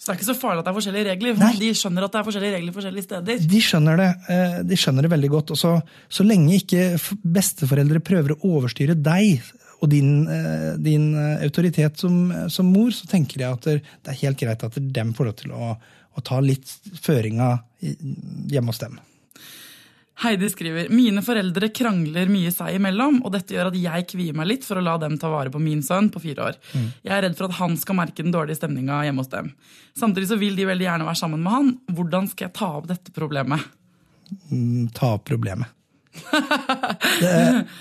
Så 0.00 0.08
det 0.08 0.14
er 0.14 0.18
ikke 0.22 0.26
så 0.30 0.40
farlig 0.40 0.62
at 0.62 0.64
det 0.64 0.70
er 0.70 0.76
forskjellige 0.78 1.06
regler? 1.10 1.34
Nei. 1.36 1.50
De 1.60 1.66
skjønner 1.76 2.04
at 2.06 2.12
det 2.14 2.20
er 2.20 2.24
forskjellige 2.24 2.54
regler 2.54 2.72
forskjellige 2.72 3.04
steder? 3.04 3.42
De 3.52 3.58
skjønner 3.60 4.00
det, 4.00 4.06
eh, 4.32 4.54
de 4.70 4.78
skjønner 4.80 5.04
det 5.04 5.10
veldig 5.12 5.30
godt. 5.34 5.52
Og 5.52 5.60
så, 5.60 5.72
så 6.08 6.24
lenge 6.24 6.54
ikke 6.56 6.86
besteforeldre 7.36 8.00
prøver 8.00 8.32
å 8.32 8.38
overstyre 8.48 8.96
deg 8.96 9.42
og 9.80 9.90
din, 9.92 10.24
eh, 10.24 10.70
din 10.80 11.10
eh, 11.12 11.44
autoritet 11.44 12.00
som, 12.00 12.16
som, 12.48 12.72
mor, 12.72 12.88
så 12.96 13.10
tenker 13.12 13.44
jeg 13.44 13.58
at 13.58 13.68
det 13.68 14.14
er 14.14 14.20
helt 14.22 14.40
greit 14.40 14.64
at 14.64 14.80
dem 14.80 15.12
får 15.16 15.28
lov 15.28 15.36
til 15.42 15.52
å, 15.52 15.74
å 15.76 16.24
ta 16.24 16.40
litt 16.40 16.72
føringa 17.04 17.52
hjemme 17.84 18.72
hos 18.72 18.80
dem. 18.80 18.96
Heidi 20.20 20.50
skriver 20.52 20.90
mine 20.92 21.22
foreldre 21.24 21.70
krangler 21.72 22.28
mye 22.28 22.50
seg 22.52 22.76
imellom, 22.76 23.22
og 23.24 23.32
dette 23.32 23.54
gjør 23.56 23.70
at 23.70 23.78
jeg 23.80 24.06
kvier 24.10 24.36
meg 24.36 24.50
litt 24.50 24.66
for 24.68 24.76
å 24.76 24.84
la 24.84 24.98
dem 25.00 25.16
ta 25.20 25.30
vare 25.32 25.52
på 25.52 25.62
min 25.62 25.80
sønn 25.84 26.10
på 26.12 26.20
fire 26.20 26.50
år. 26.50 26.58
Mm. 26.74 26.86
Jeg 27.06 27.14
er 27.16 27.24
redd 27.24 27.38
for 27.38 27.48
at 27.48 27.56
han 27.60 27.76
skal 27.80 27.96
merke 28.02 28.20
den 28.20 28.34
dårlige 28.34 28.60
stemninga 28.60 29.00
hjemme 29.06 29.24
hos 29.24 29.32
dem. 29.32 29.52
Samtidig 29.96 30.28
så 30.28 30.38
vil 30.40 30.58
de 30.58 30.68
veldig 30.68 30.86
gjerne 30.86 31.08
være 31.08 31.20
sammen 31.22 31.44
med 31.46 31.54
han. 31.56 31.72
Hvordan 31.96 32.28
skal 32.28 32.50
jeg 32.50 32.56
ta 32.60 32.72
opp 32.82 32.90
dette 32.92 33.16
problemet? 33.16 33.64
Mm, 34.50 34.90
ta 34.96 35.14
opp 35.16 35.24
problemet. 35.30 35.72
det, 37.20 37.32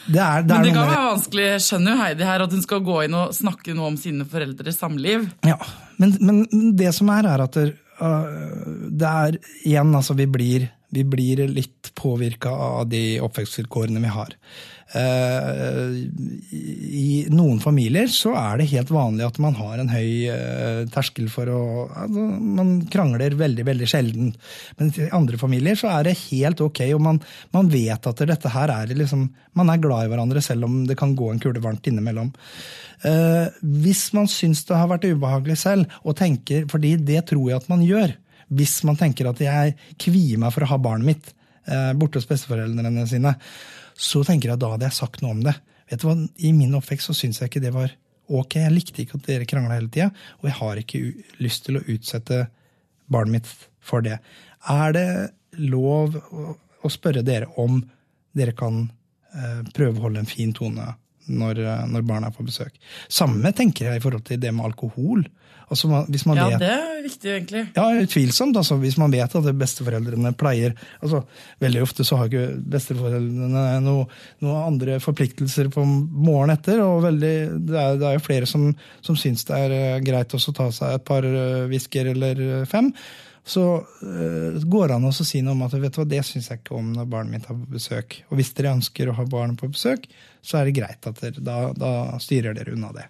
det, 0.06 0.22
er, 0.22 0.44
det 0.46 0.54
Men 0.54 0.64
det 0.64 0.74
kan 0.78 0.88
være 0.88 1.06
vanskelig. 1.10 1.52
Skjønner 1.66 1.96
jo 1.96 2.02
Heidi 2.06 2.28
her 2.30 2.48
at 2.48 2.56
hun 2.56 2.64
skal 2.64 2.84
gå 2.88 3.04
inn 3.10 3.20
og 3.20 3.36
snakke 3.36 3.76
noe 3.76 3.92
om 3.92 4.00
sine 4.00 4.28
foreldres 4.30 4.80
samliv. 4.80 5.28
Ja, 5.44 5.60
men, 6.00 6.16
men 6.24 6.44
det 6.80 6.96
som 6.96 7.12
er, 7.12 7.28
er 7.36 7.44
at 7.50 7.60
det, 7.60 7.74
det 8.00 9.16
er 9.28 9.40
igjen, 9.66 9.92
altså 9.92 10.16
vi 10.16 10.30
blir 10.30 10.70
vi 10.90 11.06
blir 11.06 11.46
litt 11.48 11.92
påvirka 11.96 12.50
av 12.50 12.90
de 12.90 13.20
oppvekstvilkårene 13.22 14.02
vi 14.02 14.12
har. 14.14 14.36
Eh, 14.90 15.90
I 16.58 17.10
noen 17.30 17.60
familier 17.62 18.10
så 18.10 18.32
er 18.40 18.58
det 18.58 18.72
helt 18.72 18.90
vanlig 18.90 19.28
at 19.28 19.38
man 19.42 19.54
har 19.60 19.78
en 19.78 19.92
høy 19.92 20.26
eh, 20.34 20.80
terskel 20.90 21.28
for 21.30 21.52
å 21.54 21.62
altså, 21.86 22.24
Man 22.58 22.72
krangler 22.90 23.38
veldig, 23.38 23.68
veldig 23.68 23.90
sjelden. 23.90 24.32
Men 24.80 24.90
i 24.98 25.12
andre 25.14 25.38
familier 25.42 25.78
så 25.78 25.92
er 25.94 26.10
det 26.10 26.18
helt 26.24 26.64
ok, 26.66 26.82
og 26.98 27.04
man, 27.06 27.22
man 27.54 27.70
vet 27.70 28.10
at 28.10 28.26
dette 28.32 28.54
her 28.56 28.74
er 28.74 28.96
liksom 28.98 29.28
Man 29.60 29.70
er 29.70 29.82
glad 29.84 30.08
i 30.08 30.14
hverandre 30.14 30.42
selv 30.42 30.66
om 30.66 30.82
det 30.90 30.98
kan 30.98 31.14
gå 31.18 31.30
en 31.34 31.42
kule 31.44 31.62
varmt 31.62 31.86
innimellom. 31.90 32.34
Eh, 33.06 33.46
hvis 33.62 34.08
man 34.18 34.28
syns 34.32 34.66
det 34.66 34.80
har 34.80 34.90
vært 34.90 35.06
ubehagelig 35.06 35.60
selv, 35.62 36.00
og 36.02 36.18
tenker, 36.18 36.66
fordi 36.72 36.96
det 36.98 37.28
tror 37.30 37.52
jeg 37.52 37.62
at 37.62 37.70
man 37.70 37.86
gjør, 37.86 38.18
hvis 38.50 38.80
man 38.88 38.98
tenker 39.00 39.30
at 39.30 39.42
jeg 39.44 39.76
kvier 40.02 40.42
meg 40.42 40.54
for 40.56 40.66
å 40.66 40.72
ha 40.72 40.80
barnet 40.82 41.10
mitt 41.10 41.32
eh, 41.70 41.92
borte 41.98 42.22
hos 42.22 42.30
besteforeldrene 42.30 43.06
sine, 43.10 43.36
så 44.00 44.24
tenker 44.26 44.50
jeg 44.50 44.58
at 44.58 44.64
da 44.64 44.72
hadde 44.74 44.88
jeg 44.90 44.98
sagt 44.98 45.24
noe 45.24 45.36
om 45.36 45.44
det. 45.46 45.56
Vet 45.90 46.02
du 46.02 46.08
hva, 46.10 46.16
I 46.18 46.54
min 46.56 46.78
oppvekst 46.78 47.12
så 47.12 47.18
syns 47.18 47.42
jeg 47.42 47.52
ikke 47.52 47.64
det 47.64 47.74
var 47.76 47.94
ok. 48.30 48.60
Jeg 48.62 48.76
likte 48.76 49.04
ikke 49.04 49.20
at 49.20 49.28
dere 49.28 49.50
krangla 49.50 49.78
hele 49.78 49.92
tida, 49.92 50.10
og 50.40 50.50
jeg 50.50 50.58
har 50.60 50.82
ikke 50.82 51.04
lyst 51.44 51.68
til 51.68 51.80
å 51.80 51.86
utsette 51.86 52.46
barnet 53.10 53.40
mitt 53.40 53.52
for 53.82 54.06
det. 54.06 54.20
Er 54.70 54.96
det 54.96 55.10
lov 55.60 56.16
å 56.20 56.92
spørre 56.92 57.26
dere 57.26 57.50
om 57.62 57.82
dere 58.38 58.54
kan 58.58 58.84
eh, 58.86 59.62
prøve 59.76 59.98
å 59.98 60.08
holde 60.08 60.24
en 60.24 60.30
fin 60.30 60.54
tone 60.56 60.94
når, 61.30 61.62
eh, 61.66 61.86
når 61.94 62.08
barna 62.08 62.30
er 62.30 62.36
på 62.36 62.48
besøk? 62.48 62.76
Samme 63.08 63.54
tenker 63.56 63.90
jeg 63.90 64.02
i 64.02 64.04
forhold 64.04 64.26
til 64.28 64.42
det 64.42 64.54
med 64.56 64.70
alkohol. 64.70 65.26
Altså, 65.70 65.86
ja, 65.86 66.02
vet, 66.50 66.62
det 66.64 66.70
er 66.74 67.02
viktig, 67.04 67.30
egentlig. 67.30 67.62
Ja, 67.76 67.84
Utvilsomt. 68.02 68.58
Altså, 68.58 68.80
hvis 68.82 68.98
man 68.98 69.14
vet 69.14 69.36
at 69.38 69.50
besteforeldrene 69.54 70.32
pleier 70.38 70.74
altså, 71.04 71.22
Veldig 71.62 71.84
ofte 71.86 72.06
så 72.08 72.18
har 72.18 72.30
ikke 72.30 72.58
besteforeldrene 72.74 73.66
noen 73.86 74.10
noe 74.42 74.64
andre 74.66 74.98
forpliktelser 75.04 75.70
på 75.74 75.84
morgenen 75.86 76.56
etter. 76.58 76.82
og 76.82 77.04
veldig, 77.06 77.36
Det 77.70 77.78
er, 77.78 78.02
det 78.02 78.10
er 78.10 78.18
jo 78.18 78.26
flere 78.26 78.50
som, 78.50 78.70
som 79.06 79.18
syns 79.20 79.46
det 79.46 79.62
er 79.62 79.76
eh, 79.78 80.02
greit 80.06 80.34
å 80.34 80.42
ta 80.42 80.72
seg 80.74 80.98
et 80.98 81.06
par 81.06 81.28
whisker 81.70 82.10
eh, 82.10 82.18
eller 82.18 82.46
eh, 82.48 82.68
fem. 82.70 82.90
Så 83.48 83.64
uh, 83.82 84.60
går 84.64 84.90
det 84.90 84.98
an 84.98 85.10
å 85.10 85.14
si 85.16 85.42
noe 85.46 85.56
om 85.56 85.66
at 85.66 85.76
vet 85.76 85.96
du 85.96 86.02
hva, 86.02 86.08
det 86.10 86.24
syns 86.28 86.50
jeg 86.52 86.62
ikke 86.62 86.78
om 86.78 86.92
når 86.96 87.10
barnet 87.10 87.36
mitt 87.36 87.50
har 87.50 87.58
på 87.58 87.78
besøk. 87.78 88.20
Og 88.30 88.40
hvis 88.40 88.54
dere 88.58 88.76
ønsker 88.78 89.10
å 89.10 89.18
ha 89.18 89.26
barnet 89.30 89.60
på 89.62 89.72
besøk, 89.72 90.10
så 90.42 90.60
er 90.60 90.70
det 90.70 90.78
greit 90.80 91.10
at 91.10 91.22
dere, 91.24 91.44
da, 91.44 91.60
da 91.76 91.94
styrer 92.22 92.58
dere 92.58 92.76
unna 92.76 92.92
det. 92.96 93.08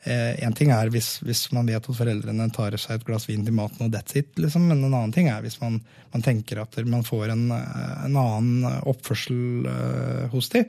Én 0.00 0.48
uh, 0.48 0.56
ting 0.56 0.70
er 0.72 0.88
hvis, 0.88 1.18
hvis, 1.20 1.42
man 1.52 1.68
vet 1.68 1.84
at 1.84 1.96
foreldrene 1.96 2.46
tar 2.56 2.72
seg 2.80 2.96
et 2.96 3.04
glass 3.04 3.26
vin 3.28 3.42
til 3.44 3.52
maten, 3.52 3.84
og 3.84 3.92
that's 3.92 4.16
it, 4.16 4.32
liksom. 4.40 4.64
men 4.70 4.80
en 4.80 4.94
annen 4.94 5.12
ting 5.12 5.28
er 5.28 5.44
hvis 5.44 5.58
man, 5.60 5.76
man 6.14 6.24
tenker 6.24 6.62
at 6.62 6.78
man 6.88 7.04
får 7.04 7.34
en, 7.34 7.50
en 7.52 8.16
annen 8.16 8.64
oppførsel 8.88 9.68
uh, 9.68 10.24
hos 10.32 10.48
dem. 10.54 10.64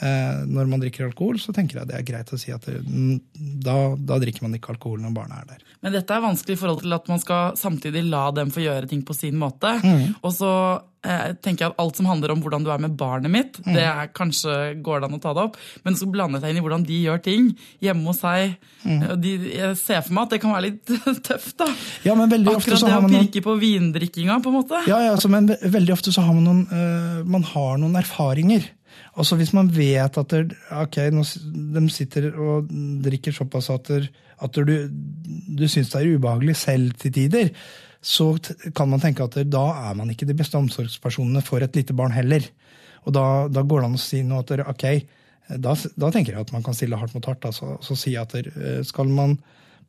Uh, 0.00 0.46
når 0.48 0.68
man 0.70 0.80
drikker 0.80 1.10
alkohol, 1.10 1.36
så 1.42 1.52
tenker 1.52 1.76
jeg 1.76 1.90
det 1.90 1.98
er 1.98 2.06
greit 2.08 2.30
å 2.32 2.38
si 2.40 2.54
at 2.54 2.64
det, 2.64 2.78
da, 3.36 3.74
da, 3.94 4.16
drikker 4.22 4.46
man 4.46 4.56
ikke 4.56 4.72
alkohol 4.72 5.02
når 5.02 5.12
barna 5.12 5.42
er 5.42 5.50
der. 5.50 5.66
Men 5.84 5.92
dette 5.92 6.16
er 6.16 6.22
vanskelig 6.24 6.56
i 6.56 6.60
forhold 6.60 6.80
til 6.84 6.96
at 6.96 7.10
man 7.10 7.20
skal 7.20 7.58
samtidig 7.60 8.06
la 8.08 8.30
dem 8.36 8.52
få 8.52 8.64
gjøre 8.64 8.88
ting 8.88 9.02
på 9.04 9.16
sin 9.16 9.36
måte. 9.40 9.74
Mm. 9.84 10.16
Og 10.24 10.32
så 10.36 10.52
eh, 11.04 11.34
tenker 11.40 11.66
jeg 11.66 11.72
at 11.72 11.82
alt 11.82 12.00
som 12.00 12.08
handler 12.08 12.34
om 12.34 12.40
hvordan 12.40 12.64
du 12.64 12.70
er 12.72 12.80
med 12.82 12.96
barnet 13.00 13.32
mitt, 13.32 13.60
mm. 13.60 13.70
det 13.76 13.84
er 13.84 14.10
kanskje 14.16 14.56
går 14.84 15.00
det 15.00 15.10
an 15.10 15.18
å 15.18 15.20
ta 15.22 15.34
det 15.36 15.44
opp. 15.50 15.60
Men 15.84 15.96
så 16.00 16.08
blande 16.12 16.40
seg 16.40 16.52
inn 16.52 16.60
i 16.60 16.64
hvordan 16.64 16.84
de 16.88 16.98
gjør 17.04 17.22
ting 17.24 17.52
hjemme 17.84 18.08
hos 18.08 18.20
seg. 18.24 18.56
Mm. 18.84 19.06
De, 19.20 19.36
jeg 19.52 19.78
ser 19.80 20.02
for 20.06 20.16
meg 20.16 20.28
at 20.28 20.36
det 20.36 20.42
kan 20.44 20.56
være 20.56 20.66
litt 20.68 20.96
tøft. 21.28 21.54
da. 21.60 21.70
Ja, 22.08 22.16
Akkurat 22.16 22.56
ofte 22.56 22.80
så 22.80 22.90
det 22.90 22.98
å 22.98 23.12
pirke 23.12 23.44
på 23.44 23.56
vindrikkinga, 23.60 24.40
på 24.44 24.52
en 24.52 24.60
måte. 24.62 24.84
Ja, 24.88 25.00
ja 25.06 25.14
altså, 25.14 25.32
men 25.32 25.48
veldig 25.48 25.96
ofte 25.96 26.12
så 26.16 26.24
har 26.24 26.36
man 26.36 26.48
noen, 26.48 26.66
uh, 26.72 27.24
man 27.28 27.44
har 27.52 27.80
noen 27.80 28.00
erfaringer. 28.00 28.68
Altså 29.20 29.36
Hvis 29.36 29.52
man 29.52 29.68
vet 29.74 30.16
at 30.16 30.32
der, 30.32 30.48
okay, 30.80 31.10
de 31.12 31.84
sitter 31.92 32.30
og 32.40 32.70
drikker 33.04 33.34
såpass 33.36 33.68
at, 33.70 33.90
der, 33.90 34.08
at 34.40 34.56
du, 34.56 34.74
du 34.88 35.66
syns 35.68 35.92
det 35.92 36.00
er 36.00 36.16
ubehagelig 36.16 36.56
selv 36.56 36.94
til 36.96 37.12
tider, 37.12 37.50
så 38.00 38.32
kan 38.72 38.88
man 38.88 39.02
tenke 39.02 39.26
at 39.26 39.36
da 39.44 39.64
er 39.90 39.96
man 39.98 40.08
ikke 40.10 40.28
de 40.28 40.36
beste 40.38 40.56
omsorgspersonene 40.56 41.42
for 41.44 41.60
et 41.60 41.76
lite 41.76 41.92
barn 41.92 42.16
heller. 42.16 42.46
Og 43.04 43.12
da, 43.12 43.24
da 43.52 43.60
går 43.60 43.82
det 43.82 43.90
an 43.90 43.98
å 43.98 44.00
si 44.00 44.22
noe 44.24 44.40
at 44.40 44.64
ok, 44.72 44.86
da, 45.58 45.74
da, 45.74 46.10
tenker 46.10 46.32
jeg 46.32 46.46
at 46.46 46.52
man 46.54 46.64
kan 46.64 46.76
stille 46.76 46.96
hardt 46.96 47.12
mot 47.16 47.28
hardt. 47.28 47.44
Altså, 47.48 47.74
så 47.84 47.96
si 47.98 48.14
at 48.16 48.32
eh, 48.40 48.80
skal 48.86 49.10
man 49.12 49.36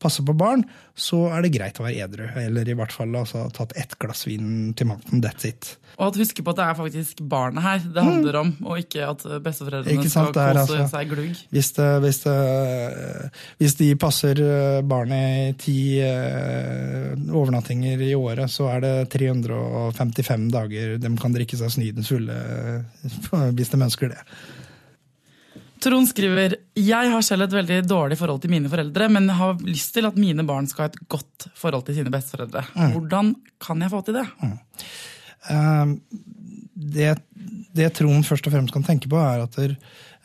passe 0.01 0.23
på 0.25 0.35
barn, 0.37 0.65
så 0.97 1.27
er 1.31 1.45
det 1.45 1.53
greit 1.55 1.79
å 1.79 1.85
være 1.85 2.07
edru. 2.07 2.25
Eller 2.41 2.67
i 2.69 2.75
hvert 2.77 2.93
fall 2.95 3.13
altså, 3.17 3.45
tatt 3.55 3.75
ett 3.79 3.97
glass 4.01 4.25
vin 4.27 4.73
til 4.77 4.89
maten. 4.91 5.21
That's 5.23 5.47
it. 5.47 5.75
Og 5.97 6.07
at 6.07 6.19
huske 6.21 6.43
på 6.43 6.53
at 6.53 6.59
det 6.59 6.65
er 6.65 6.77
faktisk 6.77 7.19
barnet 7.29 7.63
her 7.63 7.81
det 7.83 8.03
handler 8.05 8.37
om, 8.39 8.51
og 8.65 8.79
ikke 8.81 9.09
at 9.11 9.25
besteforeldrene 9.43 9.99
ikke 9.99 10.11
skal 10.11 10.31
kose 10.31 10.45
altså, 10.63 10.79
seg 10.93 11.11
glugg. 11.11 11.41
Hvis, 11.53 11.71
det, 11.77 11.89
hvis, 12.05 12.21
det, 12.23 12.37
hvis, 13.59 13.75
de 13.81 13.89
passer 14.01 14.41
eh, 14.45 14.79
barnet 14.87 15.51
i 15.51 15.51
ti 15.61 15.77
uh, 16.01 17.11
overnattinger 17.29 18.01
i 18.07 18.13
året, 18.17 18.49
så 18.51 18.71
er 18.71 18.85
det 18.85 18.95
355 19.13 20.49
dager 20.55 20.97
de 21.01 21.13
kan 21.21 21.35
drikke 21.35 21.59
seg 21.59 21.75
snydens 21.75 22.11
fulle 22.11 22.39
hvis 23.57 23.73
de 23.73 23.81
ønsker 23.81 24.15
det. 24.15 24.25
Trond 25.81 26.09
skriver 26.09 26.55
jeg 26.77 27.09
har 27.13 27.23
selv 27.25 27.47
et 27.47 27.55
veldig 27.55 27.79
dårlig 27.89 28.17
forhold 28.19 28.43
til 28.43 28.53
mine 28.53 28.69
foreldre, 28.69 29.07
men 29.09 29.29
har 29.33 29.57
lyst 29.65 29.95
til 29.95 30.05
at 30.07 30.19
mine 30.19 30.45
barn 30.47 30.69
skal 30.69 30.85
ha 30.85 30.91
et 30.91 31.01
godt 31.09 31.47
forhold 31.57 31.87
til 31.87 31.97
sine 31.97 32.13
besteforeldre. 32.13 32.63
Mm. 32.75 32.93
Hvordan 32.93 33.33
kan 33.61 33.81
jeg 33.81 33.93
få 33.93 34.03
til 34.05 34.19
det? 34.19 34.27
Mm. 34.41 34.53
Uh, 35.49 35.97
det 36.75 37.15
det 37.71 37.87
Trond 37.95 38.25
først 38.27 38.47
og 38.49 38.51
fremst 38.51 38.73
kan 38.75 38.83
tenke 38.83 39.07
på, 39.09 39.15
er 39.15 39.45
at 39.45 39.55
der, 39.55 39.77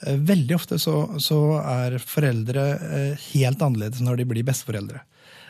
uh, 0.04 0.16
veldig 0.28 0.56
ofte 0.58 0.80
så, 0.82 0.96
så, 1.22 1.38
er 1.62 1.98
foreldre 2.02 2.64
uh, 2.80 3.28
helt 3.30 3.62
annerledes 3.62 4.02
når 4.04 4.20
de 4.20 4.26
blir 4.32 4.46
besteforeldre. 4.46 5.00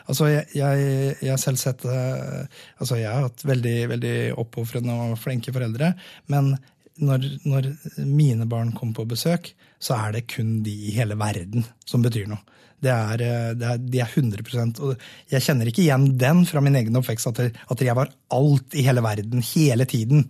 Altså, 0.07 0.29
jeg, 0.31 0.45
jeg, 0.55 1.15
jeg 1.25 1.39
selv 1.41 1.59
sett 1.59 1.81
altså 1.83 2.95
Jeg 2.95 3.09
har 3.11 3.25
hatt 3.25 3.41
veldig, 3.43 3.73
veldig 3.91 4.13
oppofrende 4.39 4.93
og 5.03 5.17
flinke 5.19 5.51
foreldre. 5.51 5.89
Men 6.31 6.53
når, 6.97 7.25
når, 7.45 7.71
mine 8.05 8.47
barn 8.49 8.73
kommer 8.75 9.01
på 9.01 9.07
besøk, 9.13 9.51
så 9.79 9.97
er 9.97 10.17
det 10.17 10.27
kun 10.31 10.61
de 10.65 10.73
i 10.89 10.93
hele 10.95 11.17
verden 11.19 11.65
som 11.85 12.05
betyr 12.05 12.29
noe. 12.29 12.41
Det 12.77 12.91
er, 12.93 13.21
eh, 13.25 13.51
det 13.57 13.65
er, 13.65 13.79
de 13.81 14.01
er 14.03 14.11
100 14.11 14.83
og 14.85 14.99
Jeg 15.31 15.41
kjenner 15.41 15.69
ikke 15.69 15.81
igjen 15.81 16.11
den 16.21 16.43
fra 16.45 16.61
min 16.61 16.75
egen 16.77 16.97
oppvekst, 16.99 17.31
at, 17.31 17.55
at 17.73 17.81
jeg 17.81 17.95
var 17.97 18.11
alt 18.33 18.77
i 18.77 18.83
hele 18.85 19.01
verden 19.01 19.41
hele 19.41 19.87
tiden. 19.89 20.27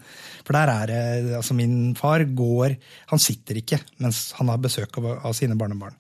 For 0.48 0.56
der 0.56 0.72
er 0.72 0.88
det 0.88 1.36
altså 1.42 1.58
Min 1.58 1.96
far 1.96 2.24
går 2.24 2.78
Han 3.12 3.20
sitter 3.20 3.60
ikke 3.60 3.82
mens 4.00 4.32
han 4.40 4.48
har 4.48 4.62
besøk 4.64 4.96
av, 5.02 5.10
av 5.28 5.36
sine 5.36 5.60
barnebarn. 5.60 5.98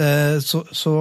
Eh, 0.00 0.38
så, 0.40 0.64
så, 0.72 0.94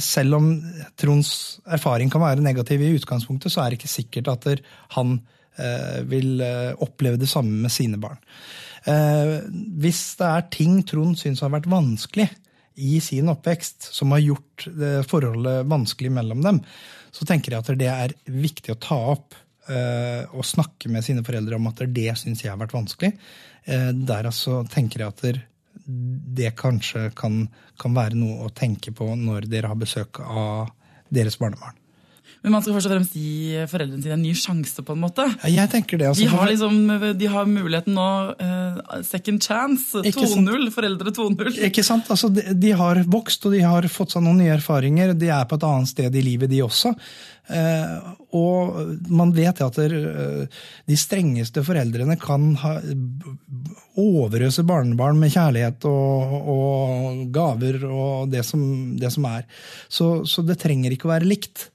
selv 0.00 0.38
om 0.38 0.52
Tronds 0.96 1.58
erfaring 1.66 2.10
kan 2.10 2.22
være 2.22 2.44
negativ 2.44 2.80
i 2.80 2.94
utgangspunktet, 2.94 3.52
så 3.52 3.64
er 3.64 3.74
det 3.74 3.82
ikke 3.82 3.96
sikkert 3.96 4.30
at 4.32 4.48
han 4.94 5.18
eh, 5.18 5.34
vil 6.10 6.42
oppleve 6.84 7.18
det 7.20 7.28
samme 7.30 7.64
med 7.64 7.72
sine 7.74 7.98
barn. 7.98 8.20
Hvis 9.82 10.02
det 10.20 10.28
er 10.28 10.44
ting 10.54 10.76
Trond 10.86 11.18
syns 11.18 11.42
har 11.42 11.50
vært 11.52 11.66
vanskelig, 11.70 12.28
i 12.78 13.00
sin 13.02 13.26
oppvekst 13.32 13.88
som 13.94 14.12
har 14.14 14.22
gjort 14.22 14.66
forholdet 15.10 15.66
vanskelig 15.66 16.12
mellom 16.14 16.44
dem, 16.44 16.60
så 17.10 17.26
tenker 17.26 17.54
jeg 17.54 17.64
at 17.64 17.78
det 17.80 17.90
er 17.90 18.14
viktig 18.30 18.74
å 18.74 18.80
ta 18.82 18.98
opp 19.14 19.34
eh, 19.70 20.22
og 20.30 20.46
snakke 20.46 20.90
med 20.92 21.04
sine 21.06 21.24
foreldre 21.26 21.58
om 21.58 21.68
at 21.70 21.82
det 21.94 22.12
syns 22.20 22.44
jeg 22.44 22.52
har 22.52 22.60
vært 22.60 22.76
vanskelig. 22.76 23.12
Eh, 23.64 23.90
der 23.92 24.30
altså 24.30 24.60
tenker 24.70 25.04
jeg 25.04 25.14
at 25.14 25.42
det 26.38 26.52
kanskje 26.58 27.08
kan, 27.16 27.46
kan 27.80 27.96
være 27.96 28.18
noe 28.18 28.46
å 28.46 28.54
tenke 28.54 28.92
på 28.94 29.10
når 29.16 29.48
dere 29.50 29.72
har 29.72 29.80
besøk 29.80 30.20
av 30.22 30.70
deres 31.14 31.38
barnebarn. 31.40 31.77
Men 32.42 32.54
man 32.54 32.62
skal 32.62 32.76
først 32.76 32.88
og 32.88 32.92
fremst 32.94 33.16
gi 33.18 33.64
foreldrene 33.70 34.04
sine 34.04 34.14
en 34.14 34.22
ny 34.22 34.34
sjanse. 34.38 34.84
på 34.86 34.94
en 34.94 35.02
måte. 35.02 35.24
Jeg 35.50 35.70
tenker 35.72 35.98
det. 35.98 36.10
Altså, 36.12 36.22
de, 36.22 36.30
har 36.30 36.50
liksom, 36.50 36.76
de 37.18 37.30
har 37.32 37.48
muligheten 37.50 37.96
nå. 37.98 38.10
Uh, 38.38 39.00
second 39.06 39.42
chance. 39.42 40.02
2-0. 40.04 40.68
Foreldre 40.74 41.14
2-0. 41.16 41.58
Ikke 41.68 41.84
sant? 41.86 42.10
Altså, 42.14 42.30
de, 42.32 42.44
de, 42.54 42.70
har 42.78 43.02
vokst 43.10 43.48
og 43.48 43.56
de 43.56 43.64
har 43.66 43.88
fått 43.90 44.14
seg 44.14 44.22
noen 44.26 44.38
nye 44.42 44.54
erfaringer. 44.54 45.16
De 45.18 45.32
er 45.34 45.48
på 45.50 45.58
et 45.58 45.66
annet 45.66 45.90
sted 45.90 46.14
i 46.14 46.22
livet, 46.24 46.50
de 46.52 46.62
også. 46.66 46.94
Uh, 47.48 48.12
og 48.36 48.78
man 49.08 49.32
vet 49.32 49.62
at 49.64 49.78
der, 49.80 49.94
uh, 49.96 50.62
de 50.86 50.98
strengeste 51.00 51.64
foreldrene 51.64 52.18
kan 52.20 52.52
ha, 52.60 52.76
overøse 53.98 54.62
barnebarn 54.68 55.18
med 55.18 55.32
kjærlighet 55.34 55.88
og, 55.88 56.36
og 56.54 57.24
gaver 57.34 57.80
og 57.88 58.30
det 58.30 58.44
som, 58.46 58.62
det 59.00 59.10
som 59.14 59.26
er. 59.32 59.48
Så, 59.88 60.12
så 60.28 60.46
det 60.46 60.60
trenger 60.62 60.94
ikke 60.94 61.08
å 61.08 61.14
være 61.16 61.28
likt. 61.28 61.70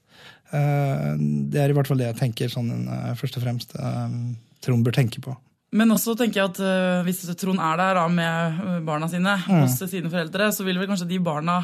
Eh, 0.54 1.14
det 1.50 1.62
er 1.62 1.72
i 1.72 1.78
hvert 1.78 1.90
fall 1.90 2.02
det 2.02 2.12
jeg 2.12 2.20
tenker 2.20 2.52
sånn, 2.52 2.70
eh, 2.86 3.14
først 3.18 3.40
og 3.40 3.46
fremst 3.46 3.74
eh, 3.80 4.20
Trond 4.64 4.86
bør 4.86 4.96
tenke 4.96 5.24
på. 5.24 5.34
Men 5.74 5.90
også 5.96 6.14
tenker 6.18 6.44
jeg 6.44 6.52
at 6.52 7.08
hvis 7.08 7.24
Trond 7.42 7.58
er 7.58 7.80
der 7.80 7.98
da, 7.98 8.04
med 8.06 8.86
barna 8.86 9.10
sine 9.10 9.40
mm. 9.42 9.64
hos 9.64 9.80
sine 9.90 10.12
foreldre, 10.12 10.52
så 10.54 10.66
vil 10.68 10.78
vel 10.78 10.92
kanskje 10.92 11.10
de 11.10 11.18
barna 11.24 11.64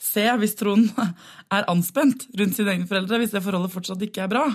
se 0.00 0.24
hvis 0.40 0.56
Trond 0.56 0.88
er 1.56 1.68
anspent 1.68 2.24
rundt 2.40 2.56
sine 2.56 2.72
egne 2.72 2.88
foreldre, 2.88 3.20
hvis 3.20 3.36
det 3.36 3.44
forholdet 3.44 3.74
fortsatt 3.74 4.04
ikke 4.06 4.24
er 4.24 4.32
bra. 4.32 4.46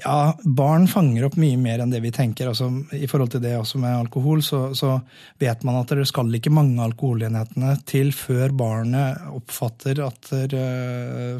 Ja, 0.00 0.32
barn 0.42 0.88
fanger 0.90 1.26
opp 1.28 1.36
mye 1.38 1.58
mer 1.60 1.82
enn 1.84 1.92
det 1.92 2.00
vi 2.02 2.10
tenker. 2.16 2.48
Altså, 2.50 2.70
I 2.96 3.06
forhold 3.06 3.34
til 3.34 3.42
det 3.44 3.52
også 3.58 3.78
med 3.82 3.92
alkohol, 3.92 4.40
så, 4.42 4.62
så 4.74 4.96
vet 5.38 5.60
man 5.68 5.76
at 5.82 5.92
det 6.00 6.08
skal 6.08 6.32
ikke 6.34 6.50
mange 6.54 6.80
alkoholenhetene 6.82 7.76
til 7.86 8.10
før 8.16 8.56
barnet 8.56 9.20
oppfatter 9.36 10.00
at 10.08 10.32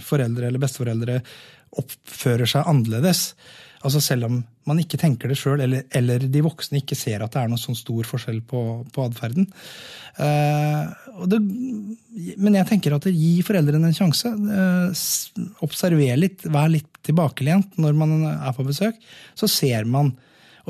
foreldre 0.04 0.50
eller 0.50 0.62
besteforeldre 0.62 1.18
oppfører 1.78 2.48
seg 2.50 2.66
annerledes. 2.66 3.30
Altså 3.80 4.00
Selv 4.04 4.28
om 4.28 4.40
man 4.68 4.80
ikke 4.82 4.98
tenker 5.00 5.30
det 5.30 5.38
sjøl, 5.40 5.62
eller, 5.64 5.86
eller, 5.96 6.22
de 6.30 6.42
voksne 6.44 6.82
ikke 6.82 6.98
ser 6.98 7.22
at 7.24 7.32
det 7.32 7.40
er 7.42 7.50
noen 7.50 7.60
sånn 7.60 7.78
stor 7.78 8.06
forskjell 8.06 8.42
på, 8.46 8.60
på 8.92 9.04
atferden. 9.08 9.48
Uh, 10.20 10.92
men 12.36 12.58
jeg 12.58 12.68
tenker 12.68 12.94
at 12.94 13.06
det 13.08 13.14
gir 13.16 13.46
foreldrene 13.46 13.88
en 13.88 13.96
sjanse. 13.96 14.30
Uh, 14.30 14.92
observer 15.64 16.20
litt, 16.20 16.44
vær 16.44 16.68
litt 16.72 17.00
tilbakelent 17.06 17.78
når 17.80 17.96
man 17.96 18.12
er 18.34 18.52
på 18.56 18.66
besøk. 18.68 19.00
Så 19.38 19.48
ser 19.50 19.88
man. 19.88 20.12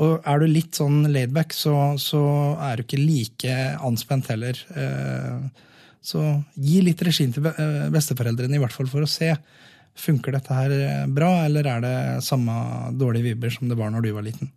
Og 0.01 0.23
er 0.23 0.39
du 0.39 0.47
litt 0.47 0.79
sånn 0.79 1.03
laidback, 1.11 1.51
så, 1.53 1.75
så 1.99 2.23
er 2.63 2.79
du 2.79 2.87
ikke 2.87 3.03
like 3.03 3.57
anspent 3.83 4.31
heller. 4.31 4.57
Uh, 4.71 5.51
så 6.01 6.23
gi 6.55 6.79
litt 6.81 7.03
regime 7.05 7.35
til 7.35 7.43
besteforeldrene, 7.93 8.55
i 8.55 8.63
hvert 8.63 8.73
fall 8.73 8.89
for 8.89 9.03
å 9.05 9.09
se. 9.19 9.35
Funker 9.97 10.35
dette 10.35 10.55
her 10.55 10.73
eh, 10.75 11.07
bra, 11.11 11.31
eller 11.45 11.67
er 11.67 11.81
det 11.83 11.95
samme 12.25 12.53
dårlige 12.97 13.31
vibber 13.31 13.53
som 13.53 13.69
det 13.69 13.77
var 13.79 13.91
når 13.93 14.05
du 14.05 14.13
var 14.15 14.25
liten? 14.25 14.51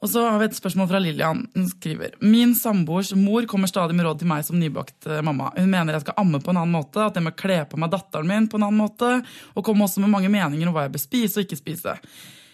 Og 0.00 0.08
så 0.08 0.22
har 0.24 0.38
vi 0.40 0.46
et 0.48 0.56
spørsmål 0.56 0.88
fra 0.88 0.98
Lillian. 1.02 1.42
Hun 1.54 1.66
skriver 1.68 2.14
Min 2.24 2.54
samboers 2.56 3.12
mor 3.12 3.44
kommer 3.48 3.68
stadig 3.68 3.96
med 3.96 4.06
råd 4.06 4.22
til 4.22 4.30
meg 4.30 4.46
som 4.46 4.56
nybakt 4.60 5.06
eh, 5.06 5.20
mamma. 5.24 5.52
Hun 5.56 5.70
mener 5.70 5.96
jeg 5.96 6.06
skal 6.06 6.20
amme 6.22 6.40
på 6.40 6.54
en 6.54 6.62
annen 6.62 6.76
måte, 6.78 7.04
at 7.04 7.16
jeg 7.16 7.26
må 7.26 7.34
kle 7.36 7.62
på 7.68 7.80
meg 7.80 7.92
datteren 7.92 8.28
min 8.30 8.48
på 8.48 8.60
en 8.60 8.68
annen 8.68 8.80
måte, 8.80 9.14
og 9.54 9.64
kommer 9.66 9.86
også 9.86 10.02
med 10.04 10.12
mange 10.14 10.32
meninger 10.32 10.68
om 10.68 10.76
hva 10.76 10.86
jeg 10.88 10.94
bør 10.96 11.04
spise 11.04 11.40
og 11.40 11.46
ikke 11.46 11.60
spise. 11.60 11.98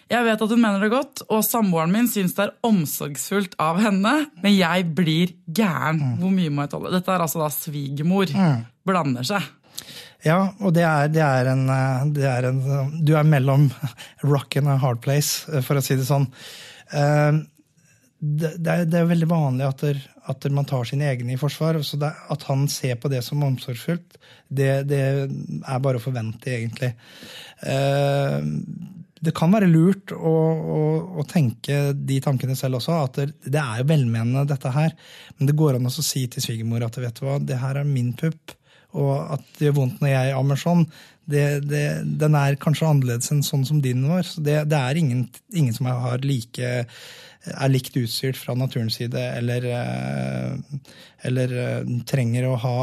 Jeg 0.07 0.23
vet 0.23 0.43
at 0.43 0.51
hun 0.53 0.61
mener 0.63 0.83
det 0.83 0.91
godt, 0.91 1.25
og 1.27 1.43
samboeren 1.43 1.91
min 1.91 2.07
syns 2.07 2.35
det 2.35 2.45
er 2.45 2.53
omsorgsfullt 2.67 3.57
av 3.59 3.79
henne, 3.83 4.13
men 4.43 4.53
jeg 4.55 4.87
blir 4.95 5.33
gæren. 5.47 5.99
Mm. 5.99 6.13
Hvor 6.21 6.35
mye 6.35 6.53
må 6.53 6.63
jeg 6.63 6.71
tåle? 6.75 6.93
Dette 6.95 7.11
er 7.11 7.23
altså 7.25 7.41
da 7.43 7.49
svigermor. 7.51 8.31
Mm. 8.31 8.61
Blander 8.87 9.27
seg. 9.27 9.49
Ja, 10.25 10.39
og 10.65 10.73
det 10.73 10.83
er, 10.87 11.11
det, 11.13 11.21
er 11.21 11.51
en, 11.51 11.67
det 12.15 12.25
er, 12.25 12.47
en, 12.49 12.95
Du 13.05 13.13
er 13.17 13.27
mellom 13.27 13.67
rock 14.33 14.57
and 14.57 14.71
a 14.71 14.79
hard 14.81 15.03
place, 15.03 15.45
for 15.65 15.77
å 15.77 15.83
si 15.85 15.97
det 15.99 16.07
sånn. 16.07 16.25
Eh, 16.91 17.43
det, 18.17 18.55
det 18.57 18.97
er, 18.97 19.09
veldig 19.11 19.29
vanlig 19.29 19.67
at, 19.67 19.83
der, 19.85 19.99
at 20.31 20.47
man 20.49 20.65
tar 20.65 20.87
sine 20.89 21.05
egne 21.11 21.35
i 21.35 21.39
forsvar. 21.39 21.77
så 21.85 21.99
At 22.01 22.47
han 22.49 22.65
ser 22.71 22.97
på 22.97 23.11
det 23.13 23.21
som 23.25 23.43
omsorgsfullt, 23.45 24.17
det, 24.49 24.69
er 24.97 25.83
bare 25.83 25.99
å 25.99 26.03
forvente, 26.03 26.49
egentlig. 26.49 26.95
Eh, 27.61 28.39
det 29.17 29.33
kan 29.37 29.53
være 29.53 29.69
lurt 29.69 30.13
å, 30.13 30.33
å, 30.77 30.81
å, 31.21 31.25
tenke 31.29 31.91
de 31.93 32.19
tankene 32.23 32.55
selv 32.57 32.79
også. 32.79 32.97
At 33.05 33.21
det 33.45 33.61
er 33.61 33.81
jo 33.81 33.89
velmenende, 33.89 34.47
dette 34.49 34.73
her. 34.73 34.93
Men 35.37 35.49
det 35.49 35.57
går 35.57 35.77
an 35.77 35.89
å 35.89 35.93
si 35.93 36.25
til 36.31 36.43
svigermor 36.43 36.85
at 36.85 36.97
vet 37.01 37.21
du 37.21 37.25
hva, 37.27 37.37
det 37.41 37.61
her 37.61 37.81
er 37.81 37.89
min 37.89 38.13
pupp. 38.17 38.57
Og 38.95 39.13
at 39.35 39.45
det 39.57 39.67
gjør 39.67 39.79
vondt 39.81 40.01
når 40.01 40.13
jeg 40.13 40.35
ammer 40.37 40.59
sånn, 40.61 40.85
det, 41.27 41.45
det, 41.67 41.85
den 42.19 42.35
er 42.39 42.55
kanskje 42.61 42.87
annerledes 42.87 43.33
enn 43.33 43.43
sånn 43.43 43.65
som 43.67 43.81
din 43.83 44.05
var. 44.07 44.23
Så 44.23 44.41
det, 44.43 44.61
det 44.71 44.79
er 44.79 44.99
ingen, 44.99 45.25
ingen, 45.51 45.73
som 45.75 45.89
har 45.91 46.23
like, 46.23 46.69
er 47.51 47.71
likt 47.71 47.97
utstyrt 47.99 48.39
fra 48.39 48.55
naturens 48.57 48.95
side, 48.99 49.23
eller, 49.39 49.67
eh, 49.75 50.77
eller 51.27 51.57
eh, 51.63 51.95
trenger 52.07 52.47
å 52.47 52.59
ha, 52.63 52.77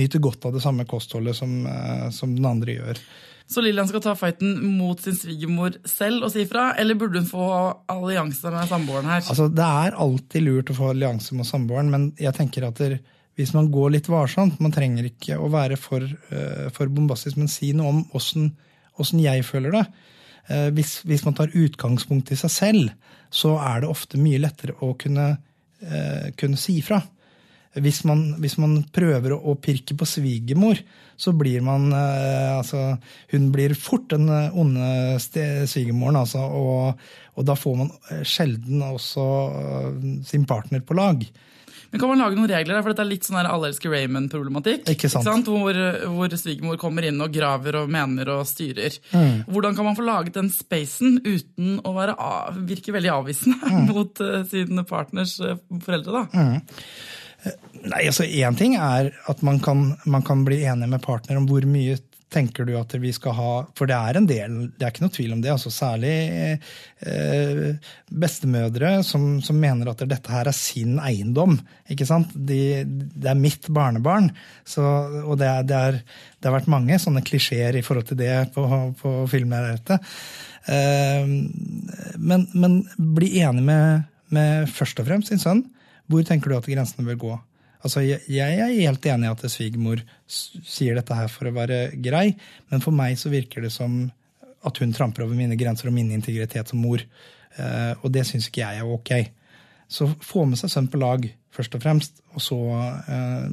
nyte 0.00 0.22
godt 0.22 0.48
av 0.48 0.56
det 0.56 0.64
samme 0.64 0.88
kostholdet 0.88 1.36
som, 1.36 1.60
eh, 1.68 2.08
som 2.14 2.32
den 2.36 2.48
andre 2.48 2.78
gjør. 2.78 3.02
Så 3.50 3.64
Lillian 3.64 3.88
skal 3.90 4.02
ta 4.04 4.12
fighten 4.14 4.52
mot 4.78 5.00
sin 5.02 5.16
svigermor 5.18 5.74
selv 5.88 6.28
og 6.28 6.30
si 6.32 6.44
fra, 6.48 6.68
eller 6.78 6.96
burde 6.96 7.18
hun 7.18 7.26
få 7.26 7.46
allianse 7.90 8.52
med 8.54 8.70
samboeren 8.70 9.10
her? 9.10 9.24
Altså, 9.24 9.48
Det 9.50 9.70
er 9.84 9.96
alltid 10.04 10.46
lurt 10.46 10.70
å 10.70 10.76
få 10.78 10.92
allianse 10.92 11.34
med 11.34 11.48
samboeren, 11.48 11.90
men 11.90 12.12
jeg 12.16 12.36
tenker 12.36 12.68
at 12.68 12.78
det, 12.78 13.00
hvis 13.40 13.54
man 13.56 13.70
går 13.72 13.94
litt 13.96 14.08
varsomt 14.10 14.60
Man 14.62 14.74
trenger 14.74 15.08
ikke 15.08 15.38
å 15.40 15.48
være 15.52 15.78
for, 15.80 16.04
uh, 16.04 16.66
for 16.74 16.92
bombastisk, 16.92 17.38
men 17.40 17.50
si 17.50 17.72
noe 17.76 17.94
om 17.94 18.02
åssen, 18.16 18.52
jeg 19.22 19.46
føler 19.48 19.78
det. 19.78 19.84
Uh, 20.50 20.68
hvis, 20.76 20.98
hvis, 21.08 21.24
man 21.24 21.36
tar 21.38 21.54
utgangspunkt 21.56 22.32
i 22.34 22.38
seg 22.38 22.52
selv, 22.52 23.14
så 23.32 23.54
er 23.62 23.80
det 23.80 23.92
ofte 23.92 24.20
mye 24.20 24.42
lettere 24.42 24.76
å 24.84 24.92
kunne, 25.00 25.32
uh, 25.86 26.26
kunne 26.36 26.60
si 26.60 26.80
fra. 26.84 27.00
Hvis 27.80 28.02
man, 28.02 28.24
hvis 28.42 28.56
man, 28.58 28.80
prøver 28.90 29.36
å, 29.36 29.54
pirke 29.62 29.94
på 29.94 30.08
svigermor, 30.08 30.80
så 31.14 31.30
blir 31.38 31.62
man 31.62 31.92
altså, 31.94 32.96
Hun 33.30 33.44
blir 33.54 33.76
fort 33.78 34.08
den 34.10 34.26
onde 34.26 35.20
svigermoren, 35.22 36.18
altså, 36.18 36.42
og, 36.42 37.04
og, 37.36 37.44
da 37.46 37.54
får 37.54 37.76
man 37.78 37.92
sjelden 38.26 38.82
også 38.88 39.26
sin 40.26 40.48
partner 40.50 40.82
på 40.82 40.98
lag. 40.98 41.22
Men 41.90 42.00
Kan 42.00 42.12
man 42.12 42.22
lage 42.22 42.38
noen 42.38 42.50
regler? 42.50 42.82
for 42.82 42.92
Dette 42.92 43.02
er 43.04 43.10
litt 43.10 43.26
sånn 43.26 43.40
Alle 43.40 43.70
elsker 43.70 43.90
Raymond-problematikk. 43.90 44.84
Ikke 44.94 45.10
sant? 45.10 45.26
Ikke 45.26 45.34
sant? 45.34 45.50
Hvor, 45.50 45.80
hvor 46.14 46.36
svigermor 46.38 46.78
kommer 46.80 47.06
inn 47.06 47.20
og 47.22 47.32
graver 47.34 47.80
og 47.82 47.90
mener 47.90 48.30
og 48.36 48.44
styrer. 48.48 48.98
Mm. 49.10 49.46
Hvordan 49.50 49.78
kan 49.78 49.88
man 49.88 49.98
få 49.98 50.06
laget 50.06 50.38
den 50.38 50.52
spacen 50.54 51.18
uten 51.24 51.80
å 51.82 51.94
av, 52.00 52.60
virke 52.68 52.94
veldig 52.94 53.14
avvisende 53.16 53.72
mm. 53.74 53.88
mot 53.90 54.22
uh, 54.22 54.42
sin 54.48 54.84
partners 54.88 55.38
uh, 55.42 55.56
foreldre? 55.82 56.22
da? 56.22 56.44
Mm. 56.44 56.86
Nei, 57.88 58.04
altså 58.04 58.26
Én 58.28 58.56
ting 58.58 58.74
er 58.76 59.10
at 59.32 59.42
man 59.46 59.60
kan, 59.64 59.94
man 60.04 60.24
kan, 60.26 60.44
bli 60.44 60.60
enig 60.68 60.88
med 60.92 61.02
partner 61.04 61.40
om 61.40 61.46
hvor 61.48 61.64
mye 61.68 61.96
tenker 62.30 62.66
du 62.66 62.74
at 62.78 62.94
vi 63.02 63.12
skal 63.14 63.34
ha 63.36 63.50
For 63.76 63.90
det 63.90 63.96
er 63.96 64.18
en 64.18 64.28
del, 64.28 64.58
det 64.78 64.86
er 64.86 64.92
ikke 64.92 65.04
noe 65.04 65.14
tvil 65.14 65.34
om 65.34 65.42
det. 65.42 65.52
altså 65.52 65.72
Særlig 65.74 66.12
eh, 67.02 67.90
bestemødre 68.10 68.92
som, 69.06 69.26
som, 69.44 69.58
mener 69.60 69.90
at 69.90 70.04
dette 70.08 70.32
her 70.32 70.50
er 70.50 70.56
sin 70.56 70.98
eiendom. 71.02 71.58
ikke 71.90 72.06
sant? 72.08 72.32
De, 72.34 72.60
det 72.86 73.32
er 73.32 73.38
mitt 73.38 73.68
barnebarn. 73.74 74.30
Så, 74.64 74.84
og 75.24 75.40
det, 75.40 75.50
er, 75.50 75.66
det, 75.66 75.80
er, 75.90 75.98
det, 76.38 76.46
har 76.46 76.58
vært 76.60 76.72
mange 76.72 77.00
sånne 77.02 77.24
klisjeer 77.26 77.78
i 77.78 77.84
forhold 77.86 78.10
til 78.10 78.20
det 78.22 78.34
på, 78.54 78.66
på 79.00 79.16
filmlerretet. 79.30 80.10
Eh, 80.70 81.26
men, 82.16 82.48
men 82.54 82.80
bli 82.96 83.34
enig 83.42 83.66
med, 83.66 84.08
med 84.34 84.70
først 84.70 85.02
og 85.02 85.10
fremst 85.10 85.34
sin 85.34 85.42
sønn. 85.42 85.66
Hvor 86.10 86.26
tenker 86.26 86.50
du 86.50 86.58
at 86.58 86.70
grensene 86.70 87.06
bør 87.06 87.22
gå? 87.26 87.38
Altså, 87.80 88.02
jeg, 88.04 88.20
jeg, 88.28 88.60
er 88.60 88.74
helt 88.76 89.06
enig 89.08 89.28
i 89.28 89.32
at 89.32 89.44
svigermor 89.48 90.02
sier 90.28 90.98
dette 90.98 91.16
her 91.16 91.30
for 91.32 91.48
å 91.48 91.54
være 91.56 91.82
grei, 92.04 92.34
men 92.68 92.84
for 92.84 92.92
meg 92.96 93.16
så 93.20 93.32
virker 93.32 93.64
det 93.64 93.72
som 93.72 94.02
at 94.68 94.80
hun 94.82 94.92
tramper 94.92 95.24
over 95.24 95.38
mine 95.38 95.56
grenser 95.56 95.88
og 95.88 95.96
min 95.96 96.10
integritet 96.12 96.68
som 96.68 96.82
mor. 96.84 97.00
Uh, 97.56 97.96
og 98.04 98.10
det 98.12 98.26
syns 98.28 98.50
ikke 98.50 98.62
jeg 98.62 98.82
er 98.82 98.90
ok. 98.96 99.14
Så 99.90 100.10
få 100.22 100.44
med 100.46 100.60
seg 100.60 100.72
sønn 100.72 100.90
på 100.92 101.00
lag, 101.00 101.24
først 101.50 101.74
og 101.74 101.82
fremst, 101.82 102.20
og 102.36 102.42
så 102.44 102.58
eh, 103.10 103.48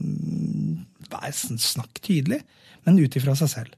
snakk 1.34 1.98
tydelig, 2.06 2.44
men 2.86 3.00
ut 3.02 3.16
ifra 3.18 3.34
seg 3.40 3.50
selv. 3.50 3.72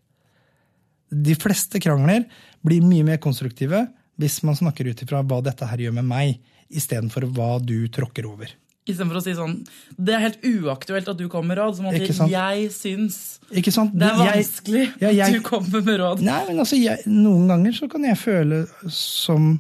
De 1.10 1.38
fleste 1.40 1.80
krangler 1.80 2.26
blir 2.66 2.84
mye 2.84 3.06
mer 3.08 3.22
konstruktive 3.24 3.86
hvis 4.20 4.42
man 4.44 4.58
snakker 4.60 4.92
ut 4.92 5.06
ifra 5.06 5.24
hva 5.24 5.40
dette 5.46 5.70
her 5.70 5.86
gjør 5.86 5.96
med 6.02 6.10
meg, 6.10 6.36
istedenfor 6.68 7.30
hva 7.32 7.54
du 7.64 7.88
tråkker 7.88 8.28
over. 8.28 8.52
Istedenfor 8.90 9.20
å 9.20 9.24
si 9.24 9.36
sånn 9.38 9.56
Det 9.96 10.16
er 10.16 10.24
helt 10.24 10.46
uaktuelt 10.46 11.10
at 11.12 11.20
du 11.20 11.28
kommer 11.32 11.54
med 11.54 11.60
råd. 11.62 11.78
Som 11.78 11.90
at 11.92 11.98
jeg 12.00 12.70
syns 12.76 13.20
Ikke 13.54 13.74
sant? 13.76 13.94
det 13.94 14.10
er 14.10 14.20
vanskelig 14.20 14.84
jeg, 14.86 15.00
ja, 15.04 15.14
jeg, 15.14 15.26
at 15.28 15.38
du 15.38 15.46
kommer 15.46 15.84
med 15.86 16.00
råd. 16.02 16.24
Nei, 16.26 16.42
men 16.50 16.64
altså, 16.64 16.80
jeg, 16.80 17.06
Noen 17.10 17.50
ganger 17.52 17.76
så 17.78 17.90
kan 17.92 18.06
jeg 18.08 18.20
føle, 18.20 18.64
som, 18.94 19.52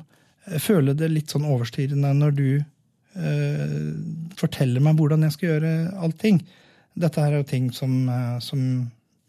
føle 0.61 0.95
det 0.97 1.11
litt 1.13 1.33
sånn 1.33 1.47
overstyrende 1.49 2.13
når 2.17 2.37
du 2.37 2.47
øh, 2.59 3.91
forteller 4.39 4.83
meg 4.85 4.99
hvordan 4.99 5.27
jeg 5.27 5.35
skal 5.37 5.53
gjøre 5.53 5.73
allting. 6.05 6.41
Dette 6.99 7.23
her 7.23 7.35
er 7.35 7.43
jo 7.43 7.51
ting 7.51 7.69
som, 7.75 8.01
øh, 8.09 8.39
som 8.43 8.63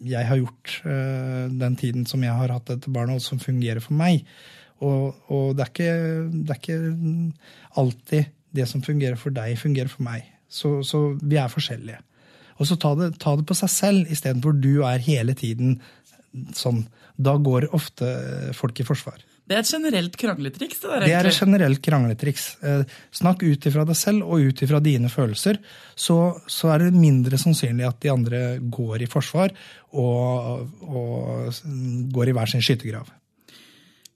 jeg 0.01 0.27
har 0.27 0.41
gjort 0.41 0.81
øh, 0.89 1.47
den 1.61 1.77
tiden 1.77 2.07
som 2.09 2.25
jeg 2.25 2.35
har 2.37 2.53
hatt 2.55 2.69
dette 2.73 2.93
barnet, 2.93 3.21
og 3.21 3.25
som 3.25 3.41
fungerer 3.43 3.83
for 3.85 3.97
meg. 3.99 4.25
Og, 4.81 5.17
og 5.29 5.57
det, 5.57 5.67
er 5.67 5.73
ikke, 5.75 5.97
det 6.33 6.55
er 6.55 6.61
ikke 6.61 6.79
alltid 7.81 8.31
det 8.57 8.67
som 8.71 8.83
fungerer 8.85 9.19
for 9.21 9.35
deg, 9.35 9.59
fungerer 9.61 9.91
for 9.93 10.05
meg. 10.07 10.29
Så, 10.51 10.81
så 10.87 11.03
vi 11.21 11.39
er 11.39 11.51
forskjellige. 11.53 12.01
Og 12.61 12.69
så 12.69 12.77
ta 12.77 12.93
det, 12.99 13.15
ta 13.23 13.37
det 13.39 13.47
på 13.49 13.57
seg 13.57 13.73
selv 13.73 14.13
istedenfor 14.13 14.57
du 14.61 14.83
er 14.85 15.03
hele 15.03 15.35
tiden 15.39 15.79
sånn. 16.57 16.85
Da 17.21 17.37
går 17.41 17.71
ofte 17.77 18.09
folk 18.57 18.81
i 18.81 18.87
forsvar. 18.87 19.21
Det 19.51 19.57
er 19.57 19.65
et 19.65 19.71
generelt 19.73 20.15
krangletriks? 20.15 20.79
Det, 20.79 20.89
der, 20.93 21.05
det 21.09 21.15
er 21.19 21.27
et 21.27 21.39
generelt 21.43 21.81
krangletriks. 21.83 22.45
Eh, 22.63 22.83
snakk 23.19 23.43
ut 23.43 23.65
ifra 23.67 23.83
deg 23.89 23.99
selv 23.99 24.29
og 24.29 24.45
ut 24.47 24.63
ifra 24.63 24.79
dine 24.85 25.11
følelser. 25.11 25.59
Så, 25.99 26.19
så, 26.47 26.71
er 26.71 26.85
det 26.85 26.93
mindre 26.95 27.41
sannsynlig 27.41 27.89
at 27.89 27.99
de 28.05 28.13
andre 28.13 28.43
går 28.63 29.03
i 29.03 29.09
forsvar 29.11 29.51
og, 29.91 30.69
og 30.87 31.59
går 32.15 32.31
i 32.31 32.37
hver 32.37 32.53
sin 32.53 32.63
skyttergrav. 32.63 33.11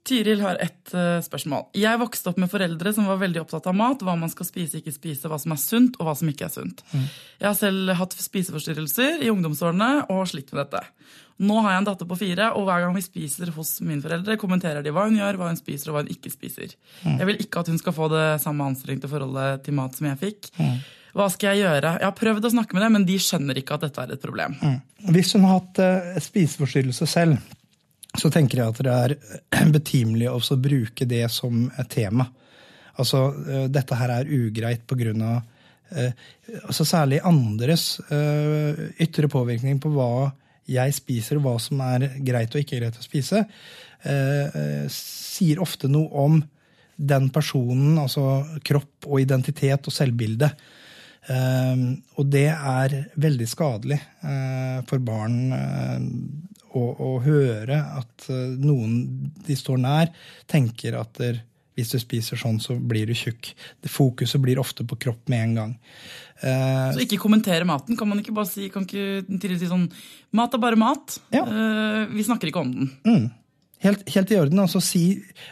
Tiril 0.05 0.41
har 0.45 0.59
ett 0.61 0.93
uh, 0.93 1.17
spørsmål. 1.25 1.69
Jeg 1.77 1.97
vokste 2.01 2.29
opp 2.29 2.39
med 2.41 2.51
foreldre 2.51 2.93
som 2.93 3.07
var 3.09 3.17
veldig 3.23 3.41
opptatt 3.41 3.65
av 3.71 3.77
mat, 3.77 4.03
hva 4.05 4.13
man 4.19 4.29
skal 4.29 4.47
spise, 4.47 4.79
ikke 4.79 4.93
spise, 4.93 5.29
hva 5.31 5.39
som 5.41 5.55
er 5.55 5.61
sunt 5.61 5.97
og 5.97 6.05
hva 6.05 6.13
som 6.17 6.29
ikke 6.29 6.45
er 6.45 6.53
sunt. 6.53 6.83
Mm. 6.93 7.05
Jeg 7.41 7.47
har 7.49 7.57
selv 7.57 7.93
hatt 7.97 8.17
spiseforstyrrelser 8.21 9.25
i 9.25 9.31
ungdomsårene 9.33 9.91
og 10.13 10.27
slitt 10.29 10.53
med 10.53 10.61
dette. 10.61 10.83
Nå 11.45 11.57
har 11.65 11.73
jeg 11.73 11.81
en 11.81 11.87
datter 11.89 12.07
på 12.07 12.17
fire, 12.19 12.51
og 12.55 12.67
hver 12.67 12.85
gang 12.85 12.93
vi 12.95 13.03
spiser 13.03 13.49
hos 13.57 13.73
mine 13.83 14.03
foreldre, 14.03 14.37
kommenterer 14.39 14.85
de 14.85 14.93
hva 14.95 15.07
hun 15.09 15.17
gjør, 15.19 15.39
hva 15.41 15.49
hun 15.49 15.59
spiser 15.59 15.91
og 15.91 15.97
hva 15.97 16.05
hun 16.05 16.13
ikke 16.13 16.31
spiser. 16.31 16.77
Mm. 17.01 17.17
Jeg 17.17 17.29
vil 17.31 17.41
ikke 17.43 17.63
at 17.65 17.71
hun 17.73 17.81
skal 17.81 17.97
få 17.97 18.07
det 18.13 18.27
samme 18.45 18.69
anstrengte 18.69 19.09
forholdet 19.11 19.65
til 19.65 19.75
mat 19.75 19.97
som 19.97 20.07
jeg 20.07 20.21
fikk. 20.21 20.53
Mm. 20.61 20.77
Hva 21.15 21.27
skal 21.31 21.55
jeg 21.55 21.65
gjøre? 21.65 21.97
Jeg 21.97 22.07
har 22.07 22.15
prøvd 22.15 22.47
å 22.47 22.53
snakke 22.55 22.75
med 22.75 22.85
dem, 22.85 22.95
men 22.99 23.07
de 23.07 23.19
skjønner 23.23 23.59
ikke 23.59 23.75
at 23.75 23.85
dette 23.87 24.05
er 24.05 24.15
et 24.15 24.23
problem. 24.23 24.55
Mm. 24.61 24.79
Hvis 25.15 25.35
hun 25.35 25.45
har 25.47 25.57
hatt 25.59 25.79
uh, 25.83 26.17
spiseforstyrrelse 26.23 27.07
selv, 27.07 27.55
så 28.19 28.31
tenker 28.31 28.61
jeg 28.61 28.73
at 28.73 28.81
det 28.85 28.95
er 28.95 29.69
betimelig 29.75 30.31
å 30.31 30.57
bruke 30.61 31.07
det 31.09 31.25
som 31.33 31.67
et 31.79 31.89
tema. 31.91 32.27
Altså, 33.01 33.27
eh, 33.49 33.67
dette 33.71 33.97
her 33.99 34.13
er 34.13 34.31
ugreit 34.31 34.85
på 34.87 34.97
grunn 34.99 35.23
av 35.25 35.41
eh, 35.95 36.11
altså 36.63 36.85
Særlig 36.87 37.21
andres 37.27 37.97
eh, 38.07 38.85
ytre 39.03 39.29
påvirkning 39.31 39.81
på 39.83 39.91
hva 39.95 40.31
jeg 40.65 40.95
spiser, 40.97 41.37
og 41.37 41.45
hva 41.45 41.57
som 41.61 41.81
er 41.85 42.07
greit 42.25 42.55
og 42.55 42.63
ikke 42.63 42.79
greit 42.79 42.95
å 42.97 43.03
spise, 43.03 43.43
sier 44.89 45.59
ofte 45.61 45.85
noe 45.89 46.23
om 46.23 46.39
den 46.97 47.27
personen, 47.33 47.99
altså 48.01 48.23
kropp 48.65 49.05
og 49.05 49.21
identitet 49.21 49.85
og 49.85 49.93
selvbilde. 49.93 50.49
og 52.17 52.31
det 52.33 52.47
er 52.49 52.95
veldig 53.13 53.47
skadelig 53.49 53.99
for 54.89 55.05
barn 55.05 55.37
å, 56.75 56.85
å, 56.99 57.11
høre 57.23 57.79
at 57.99 58.29
eh, 58.31 58.55
noen 58.61 58.97
de 59.45 59.57
står 59.57 59.79
nær, 59.81 60.11
tenker 60.51 60.97
at 60.99 61.13
der, 61.21 61.41
hvis 61.75 61.93
du 61.93 61.99
spiser 61.99 62.39
sånn, 62.39 62.59
så 62.63 62.77
blir 62.79 63.09
du 63.09 63.15
tjukk. 63.17 63.51
Det 63.83 63.91
fokuset 63.91 64.41
blir 64.43 64.61
ofte 64.61 64.85
på 64.87 64.97
kropp 65.07 65.31
med 65.31 65.47
en 65.49 65.55
gang. 65.59 65.73
Uh, 66.39 66.91
så 66.95 67.03
ikke 67.03 67.19
kommentere 67.19 67.67
maten? 67.67 67.97
Kan 67.99 68.09
man 68.11 68.19
ikke 68.21 68.35
bare 68.35 68.49
si, 68.49 68.67
kan 68.71 68.83
ikke 68.83 69.55
si 69.55 69.69
sånn 69.69 69.85
Mat 70.35 70.55
er 70.55 70.59
bare 70.59 70.79
mat. 70.79 71.17
Ja. 71.35 71.45
Uh, 71.47 72.01
vi 72.11 72.25
snakker 72.27 72.51
ikke 72.51 72.63
om 72.63 72.73
den. 72.75 72.89
Mm. 73.07 73.27
Helt, 73.83 74.07
helt, 74.09 74.31
i 74.31 74.39
orden. 74.39 74.59
Altså, 74.63 74.79
si, 74.83 75.03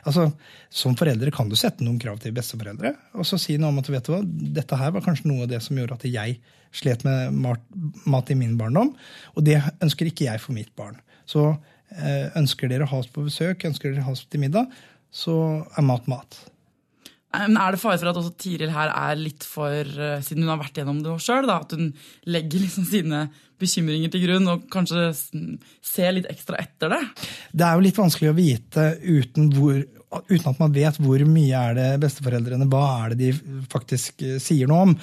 altså, 0.07 0.29
som 0.71 0.95
foreldre 0.97 1.31
kan 1.35 1.51
du 1.51 1.57
sette 1.59 1.85
noen 1.85 1.99
krav 2.01 2.21
til 2.23 2.33
besteforeldre. 2.35 2.93
Og 3.19 3.27
så 3.27 3.39
si 3.41 3.59
noe 3.59 3.73
om 3.73 3.81
at 3.81 3.91
vet 3.91 4.07
du 4.07 4.13
hva, 4.15 4.21
dette 4.23 4.79
her 4.79 4.93
var 4.95 5.05
kanskje 5.05 5.29
noe 5.29 5.45
av 5.45 5.51
det 5.51 5.59
som 5.63 5.77
gjorde 5.77 5.99
at 5.99 6.07
jeg 6.07 6.39
slet 6.73 7.03
med 7.05 7.35
mat, 7.37 7.63
mat 8.09 8.31
i 8.33 8.37
min 8.39 8.55
barndom. 8.57 8.93
Og 9.35 9.45
det 9.45 9.59
ønsker 9.83 10.09
ikke 10.09 10.27
jeg 10.31 10.41
for 10.41 10.55
mitt 10.55 10.71
barn. 10.79 10.97
Så 11.29 11.49
eh, 11.51 12.31
ønsker 12.39 12.71
dere 12.71 12.87
å 12.87 12.93
ha 12.93 13.03
oss 13.03 13.11
på 13.11 13.25
besøk, 13.25 13.67
ønsker 13.69 13.91
dere 13.91 14.05
å 14.05 14.09
ha 14.09 14.15
oss 14.15 14.25
til 14.25 14.43
middag, 14.43 14.71
så 15.13 15.35
er 15.77 15.87
mat 15.87 16.09
mat. 16.11 16.41
Men 17.33 17.57
Er 17.57 17.73
det 17.73 17.81
fare 17.81 17.97
for 17.97 18.11
at 18.11 18.17
også 18.19 18.35
Tiril 18.37 18.69
her 18.73 18.91
er 18.93 19.17
litt 19.17 19.45
for, 19.47 19.81
eh, 19.81 20.21
siden 20.21 20.45
hun 20.45 20.53
har 20.53 20.61
vært 20.61 20.77
gjennom 20.77 21.01
det 21.01 21.15
sjøl, 21.23 21.49
at 21.49 21.71
hun 21.73 21.93
legger 22.29 22.61
liksom 22.61 22.85
sine 22.85 23.23
bekymringer 23.61 24.11
til 24.13 24.25
grunn 24.27 24.49
og 24.51 24.67
kanskje 24.73 25.07
ser 25.81 26.13
litt 26.13 26.29
ekstra 26.29 26.59
etter 26.61 26.93
det? 26.93 27.01
Det 27.53 27.65
er 27.65 27.73
jo 27.77 27.85
litt 27.87 27.97
vanskelig 27.97 28.33
å 28.33 28.37
vite 28.37 28.85
uten 29.01 29.49
hvor 29.55 29.81
uten 30.29 30.49
at 30.49 30.59
man 30.61 30.73
vet 30.75 30.97
hvor 31.01 31.23
mye 31.27 31.59
er 31.59 31.77
det 31.77 31.87
besteforeldrene 32.03 32.67
Hva 32.71 32.83
er 33.05 33.13
det 33.13 33.19
de 33.21 33.63
faktisk 33.71 34.23
eh, 34.25 34.37
sier 34.43 34.69
noe 34.69 34.87
om? 34.87 34.93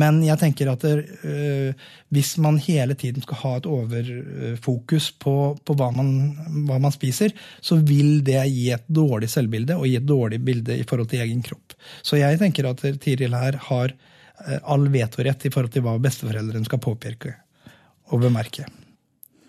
Men 0.00 0.20
jeg 0.22 0.38
tenker 0.40 0.70
at 0.70 0.84
det, 0.86 0.94
øh, 1.26 1.86
hvis 2.14 2.36
man 2.42 2.60
hele 2.62 2.96
tiden 2.98 3.24
skal 3.24 3.40
ha 3.42 3.54
et 3.58 3.68
overfokus 3.70 5.10
på, 5.22 5.36
på 5.64 5.76
hva, 5.78 5.90
man, 5.96 6.12
hva, 6.68 6.78
man, 6.78 6.94
spiser, 6.94 7.34
så 7.60 7.78
vil 7.78 8.20
det 8.26 8.42
gi 8.50 8.68
et 8.74 8.86
dårlig 8.86 9.30
selvbilde 9.32 9.78
og 9.78 9.88
gi 9.88 9.96
et 9.98 10.08
dårlig 10.08 10.40
bilde 10.46 10.78
i 10.78 10.86
forhold 10.86 11.10
til 11.10 11.24
egen 11.26 11.42
kropp. 11.46 11.74
Så 12.02 12.20
jeg 12.20 12.38
tenker 12.42 12.70
at 12.70 12.84
Tiril 13.02 13.36
her 13.38 13.58
har 13.70 13.94
eh, 13.94 14.60
all 14.62 14.86
vetorett 14.92 15.46
i 15.46 15.54
forhold 15.54 15.74
til 15.74 15.86
hva 15.86 15.98
besteforeldrene 16.02 16.70
skal 16.70 16.82
påpeke 16.82 17.34
og 18.10 18.22
bemerke. 18.24 18.66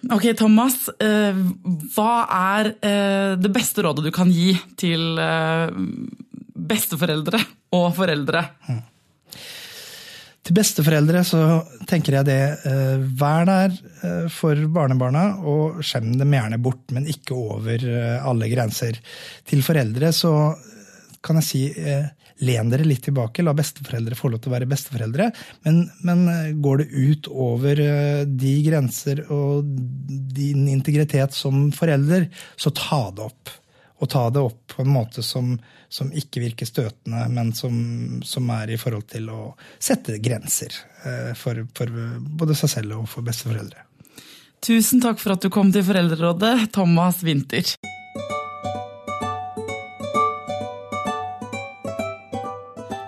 Ok, 0.09 0.31
Thomas. 0.37 0.87
Eh, 0.97 1.41
hva 1.93 2.13
er 2.57 2.71
eh, 2.81 3.33
det 3.37 3.51
beste 3.53 3.83
rådet 3.85 4.07
du 4.07 4.13
kan 4.13 4.31
gi 4.33 4.55
til 4.79 5.19
eh, 5.21 5.67
besteforeldre 6.71 7.41
og 7.77 7.91
foreldre? 7.99 8.41
Mm. 8.65 8.81
Til 10.41 10.57
besteforeldre 10.57 11.21
så 11.21 11.41
tenker 11.85 12.15
jeg 12.17 12.25
det 12.25 12.39
vær 13.19 13.43
der 13.45 13.75
for 14.33 14.57
barnebarna, 14.73 15.35
og 15.45 15.83
skjem 15.85 16.15
dem 16.17 16.33
gjerne 16.33 16.57
bort, 16.57 16.81
men 16.97 17.05
ikke 17.05 17.37
over 17.37 17.85
alle 18.25 18.49
grenser. 18.49 18.97
Til 19.45 19.61
foreldre 19.61 20.09
så 20.17 20.33
kan 21.21 21.37
jeg 21.39 21.47
si 21.47 21.63
len 22.41 22.71
dere 22.71 22.85
litt 22.87 23.03
tilbake, 23.05 23.43
la 23.45 23.53
besteforeldre 23.53 24.17
få 24.17 24.31
lov 24.31 24.41
til 24.41 24.51
å 24.51 24.55
være 24.55 24.69
besteforeldre. 24.69 25.29
Men, 25.67 25.83
men 26.05 26.23
eh, 26.31 26.53
går 26.57 26.81
det 26.81 26.87
ut 26.91 27.31
over 27.31 27.81
eh, 27.83 28.21
de 28.25 28.53
grenser 28.65 29.25
og 29.29 29.67
din 30.35 30.67
integritet 30.71 31.37
som 31.37 31.69
forelder, 31.75 32.29
så 32.55 32.73
ta 32.75 33.03
det 33.15 33.27
opp. 33.29 33.53
Og 34.01 34.09
ta 34.09 34.23
det 34.33 34.41
opp 34.41 34.73
på 34.73 34.81
en 34.81 34.89
måte 34.95 35.21
som, 35.21 35.53
som 35.85 36.09
ikke 36.09 36.41
virker 36.41 36.65
støtende, 36.65 37.27
men 37.29 37.53
som, 37.53 37.75
som, 38.25 38.49
er 38.57 38.73
i 38.73 38.79
forhold 38.81 39.05
til 39.13 39.29
å 39.29 39.51
sette 39.77 40.17
grenser 40.23 40.73
eh, 41.05 41.31
for, 41.37 41.61
for 41.77 42.01
både 42.41 42.57
seg 42.57 42.73
selv 42.79 43.03
og 43.03 43.07
for 43.11 43.27
besteforeldre. 43.27 43.85
Tusen 44.61 45.01
takk 45.01 45.21
for 45.21 45.35
at 45.35 45.45
du 45.45 45.53
kom 45.53 45.69
til 45.73 45.85
Foreldrerådet, 45.85 46.71
Thomas 46.73 47.21
Winther. 47.25 47.65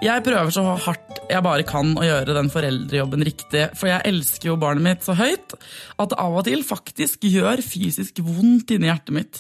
Jeg 0.04 0.24
prøver 0.26 0.52
så 0.52 0.66
hardt 0.84 1.22
jeg 1.32 1.44
bare 1.46 1.64
kan 1.64 1.94
å 1.96 2.04
gjøre 2.04 2.36
den 2.36 2.50
foreldrejobben 2.52 3.24
riktig. 3.24 3.70
For 3.80 3.88
jeg 3.88 4.04
elsker 4.10 4.50
jo 4.50 4.60
barnet 4.60 4.84
mitt 4.84 5.06
så 5.06 5.16
høyt 5.16 5.56
at 5.56 6.12
det 6.12 6.20
av 6.20 6.36
og 6.42 6.44
til 6.48 6.66
faktisk 6.68 7.24
gjør 7.30 7.62
fysisk 7.64 8.20
vondt 8.26 8.74
inni 8.76 8.90
hjertet 8.90 9.16
mitt. 9.16 9.40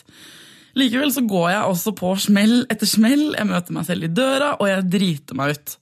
Likevel 0.79 1.11
så 1.13 1.25
går 1.27 1.49
jeg 1.51 1.73
også 1.73 1.93
på 1.99 2.13
smell 2.21 2.61
etter 2.71 2.89
smell, 2.89 3.33
jeg 3.35 3.49
møter 3.49 3.75
meg 3.75 3.85
selv 3.89 4.07
i 4.07 4.13
døra, 4.15 4.53
og 4.55 4.69
jeg 4.71 4.87
driter 4.93 5.37
meg 5.37 5.53
ut. 5.53 5.75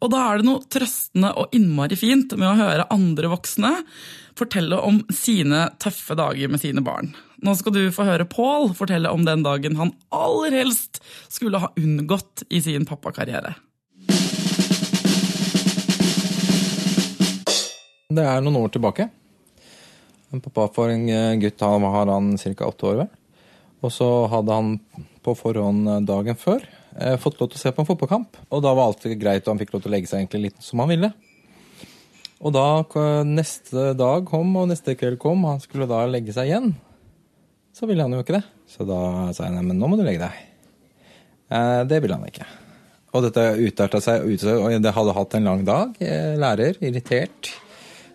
Og 0.00 0.12
da 0.14 0.20
er 0.24 0.40
det 0.40 0.46
noe 0.46 0.68
trøstende 0.72 1.32
og 1.36 1.56
innmari 1.56 1.98
fint 1.98 2.32
med 2.38 2.48
å 2.48 2.56
høre 2.56 2.86
andre 2.94 3.32
voksne 3.34 3.72
fortelle 4.38 4.78
om 4.80 5.02
sine 5.12 5.66
tøffe 5.82 6.14
dager 6.16 6.48
med 6.48 6.62
sine 6.62 6.84
barn. 6.86 7.10
Nå 7.44 7.56
skal 7.58 7.74
du 7.74 7.82
få 7.92 8.06
høre 8.08 8.28
Pål 8.30 8.70
fortelle 8.78 9.10
om 9.12 9.26
den 9.26 9.42
dagen 9.44 9.76
han 9.80 9.92
aller 10.14 10.54
helst 10.62 11.02
skulle 11.26 11.60
ha 11.60 11.72
unngått 11.76 12.46
i 12.48 12.62
sin 12.64 12.86
pappakarriere. 12.88 13.56
Det 18.10 18.22
er 18.26 18.40
noen 18.42 18.58
år 18.58 18.72
tilbake. 18.74 19.04
En 20.34 20.42
pappa 20.42 20.64
for 20.74 20.90
en 20.90 21.04
eh, 21.06 21.36
gutt 21.38 21.62
han 21.62 21.84
har 21.94 22.10
han 22.10 22.32
ca. 22.34 22.66
åtte 22.66 22.88
år. 22.88 22.96
Vel. 23.04 23.10
Og 23.86 23.92
så 23.94 24.08
hadde 24.32 24.56
han 24.56 24.72
på 25.22 25.34
forhånd 25.38 25.86
eh, 25.86 26.00
dagen 26.08 26.38
før 26.38 26.64
eh, 26.98 27.14
fått 27.22 27.38
lov 27.38 27.52
til 27.52 27.60
å 27.60 27.62
se 27.62 27.72
på 27.76 27.84
en 27.84 27.86
fotballkamp. 27.86 28.40
Og 28.50 28.64
da 28.66 28.72
var 28.74 28.90
alt 28.90 29.06
greit, 29.14 29.44
og 29.44 29.52
han 29.52 29.62
fikk 29.62 29.76
lov 29.76 29.84
til 29.84 29.92
å 29.92 29.94
legge 29.94 30.10
seg 30.10 30.24
egentlig 30.24 30.48
litt 30.48 30.66
som 30.66 30.82
han 30.82 30.90
ville. 30.90 31.12
Og 32.42 32.56
da 32.56 32.66
neste 33.28 33.92
dag 33.94 34.26
kom, 34.26 34.58
og 34.58 34.70
neste 34.72 34.96
kveld 34.98 35.20
kom, 35.22 35.46
han 35.46 35.62
skulle 35.62 35.86
da 35.86 36.02
legge 36.10 36.34
seg 36.34 36.50
igjen. 36.50 36.70
Så 37.76 37.86
ville 37.86 38.02
han 38.02 38.18
jo 38.18 38.24
ikke 38.24 38.40
det. 38.40 38.44
Så 38.66 38.90
da 38.90 39.00
sa 39.36 39.46
jeg 39.46 39.54
nei, 39.54 39.66
men 39.70 39.78
nå 39.78 39.86
må 39.86 40.00
du 40.00 40.02
legge 40.02 40.26
deg. 40.26 40.44
Eh, 41.54 41.80
det 41.86 42.02
ville 42.02 42.18
han 42.18 42.26
ikke. 42.26 42.50
Og 43.14 43.28
dette 43.28 43.50
utarta 43.54 44.02
seg, 44.02 44.26
og 44.50 44.78
det 44.82 44.98
hadde 44.98 45.18
hatt 45.22 45.34
en 45.38 45.52
lang 45.54 45.66
dag. 45.68 45.98
Lærer, 46.42 46.82
irritert 46.82 47.54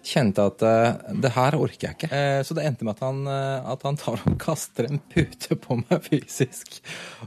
kjente 0.06 0.44
at 0.46 0.64
uh, 0.66 1.14
det 1.22 1.32
her 1.36 1.58
orker 1.58 1.88
jeg 1.88 1.98
ikke. 1.98 2.10
Uh, 2.12 2.42
så 2.46 2.56
det 2.58 2.66
endte 2.68 2.86
med 2.86 2.96
at 2.96 3.04
han, 3.06 3.24
uh, 3.28 3.72
at 3.74 3.86
han, 3.88 3.98
tar 4.00 4.22
og 4.22 4.38
kaster 4.46 4.88
en 4.90 5.02
pute 5.12 5.58
på 5.62 5.80
meg 5.82 6.06
fysisk. 6.06 6.80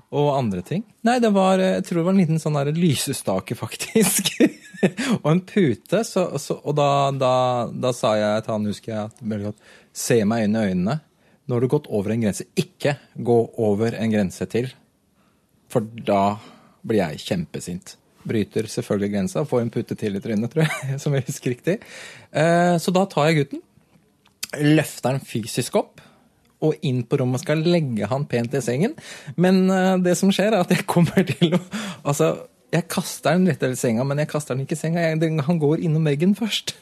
Og 0.08 0.30
andre 0.36 0.62
ting. 0.66 0.84
Nei, 1.06 1.18
det 1.22 1.32
var 1.36 1.60
jeg 1.62 1.84
tror 1.86 2.00
det 2.00 2.06
var 2.06 2.16
en 2.16 2.22
liten 2.22 2.42
sånn 2.42 2.58
der 2.58 2.72
lysestake, 2.76 3.58
faktisk. 3.58 4.32
og 5.22 5.30
en 5.32 5.44
pute. 5.48 6.02
Så, 6.06 6.24
så, 6.40 6.58
og 6.62 6.78
da, 6.78 6.90
da, 7.14 7.34
da, 7.72 7.94
sa 7.96 8.14
jeg 8.18 8.46
til 8.46 8.56
han, 8.56 8.72
husker 8.72 8.94
jeg, 8.94 9.12
at 9.12 9.46
godt, 9.48 9.70
se 10.06 10.20
meg 10.28 10.46
inn 10.46 10.58
i 10.58 10.66
øynene. 10.70 10.98
Nå 11.48 11.56
har 11.56 11.64
du 11.64 11.72
gått 11.72 11.88
over 11.94 12.12
en 12.12 12.26
grense. 12.26 12.44
Ikke 12.60 12.98
gå 13.14 13.38
over 13.64 13.96
en 13.96 14.12
grense 14.12 14.46
til. 14.52 14.70
For 15.72 15.84
da 15.84 16.38
blir 16.86 17.02
jeg 17.02 17.24
kjempesint 17.24 17.96
bryter 18.28 18.68
selvfølgelig 18.70 19.12
grensa 19.14 19.44
får 19.48 19.64
en 19.64 19.72
pute 19.74 19.96
til 19.98 20.18
i 20.18 20.22
trynet, 20.24 20.52
tror 20.52 20.66
jeg, 20.66 20.98
som 21.02 21.16
jeg 21.16 21.26
husker 21.28 21.54
riktig. 21.54 21.78
Eh, 22.32 22.74
så 22.82 22.94
da 22.94 23.06
tar 23.10 23.30
jeg 23.30 23.42
gutten, 23.42 23.64
løfter 24.78 25.16
han 25.16 25.24
fysisk 25.24 25.80
opp 25.80 26.04
og 26.64 26.74
inn 26.86 27.04
på 27.06 27.20
rommet 27.20 27.38
og 27.38 27.44
skal 27.44 27.60
legge 27.62 28.08
han 28.10 28.26
pent 28.30 28.56
i 28.58 28.62
sengen. 28.64 28.96
Men 29.38 29.66
eh, 29.70 29.96
det 30.02 30.16
som 30.18 30.32
skjer, 30.34 30.52
er 30.52 30.64
at 30.64 30.74
jeg 30.74 30.88
kommer 30.90 31.26
til 31.28 31.58
å 31.58 31.62
Altså, 32.08 32.32
jeg 32.72 32.86
kaster 32.88 33.36
den 33.36 33.48
rett 33.50 33.64
i 33.66 33.76
senga, 33.76 34.04
men 34.06 34.20
jeg 34.22 34.30
kaster 34.30 34.54
den 34.54 34.64
ikke 34.64 34.76
i 34.76 34.80
senga. 34.80 35.02
Jeg, 35.02 35.32
han 35.44 35.60
går 35.60 35.82
innom 35.84 36.06
veggen 36.08 36.34
først. 36.38 36.76